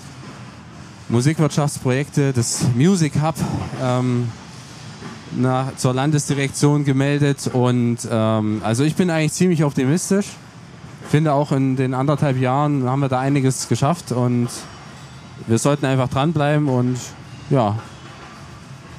[1.08, 3.36] Musikwirtschaftsprojekte des Music Hub
[3.80, 4.26] ähm,
[5.36, 10.26] nach, zur Landesdirektion gemeldet und ähm, also ich bin eigentlich ziemlich optimistisch.
[11.10, 14.48] Finde auch in den anderthalb Jahren haben wir da einiges geschafft und
[15.48, 16.98] wir sollten einfach dranbleiben und
[17.50, 17.76] ja,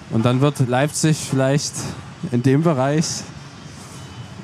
[0.10, 1.74] und dann wird Leipzig vielleicht
[2.34, 3.06] in dem Bereich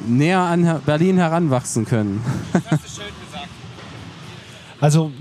[0.07, 2.24] näher an Berlin heranwachsen können.
[4.80, 5.11] Also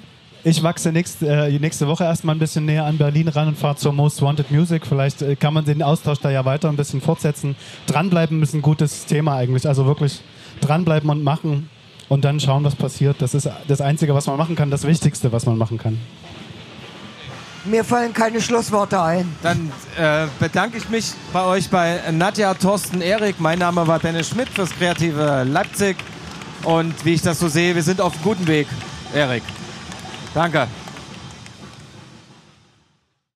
[0.44, 3.76] ich wachse nächst, äh, nächste Woche erstmal ein bisschen näher an Berlin ran und fahre
[3.76, 4.86] zur Most Wanted Music.
[4.86, 7.56] Vielleicht äh, kann man den Austausch da ja weiter ein bisschen fortsetzen.
[7.86, 9.66] Dranbleiben ist ein gutes Thema eigentlich.
[9.66, 10.20] Also wirklich
[10.60, 11.70] dranbleiben und machen
[12.08, 13.16] und dann schauen, was passiert.
[13.20, 15.98] Das ist das Einzige, was man machen kann, das Wichtigste, was man machen kann.
[17.64, 19.34] Mir fallen keine Schlussworte ein.
[19.42, 23.40] Dann äh, bedanke ich mich bei euch bei Nadja, Thorsten, Erik.
[23.40, 25.96] Mein Name war Dennis Schmidt fürs Kreative Leipzig.
[26.62, 28.68] Und wie ich das so sehe, wir sind auf einem guten Weg.
[29.12, 29.42] Erik.
[30.32, 30.68] Danke.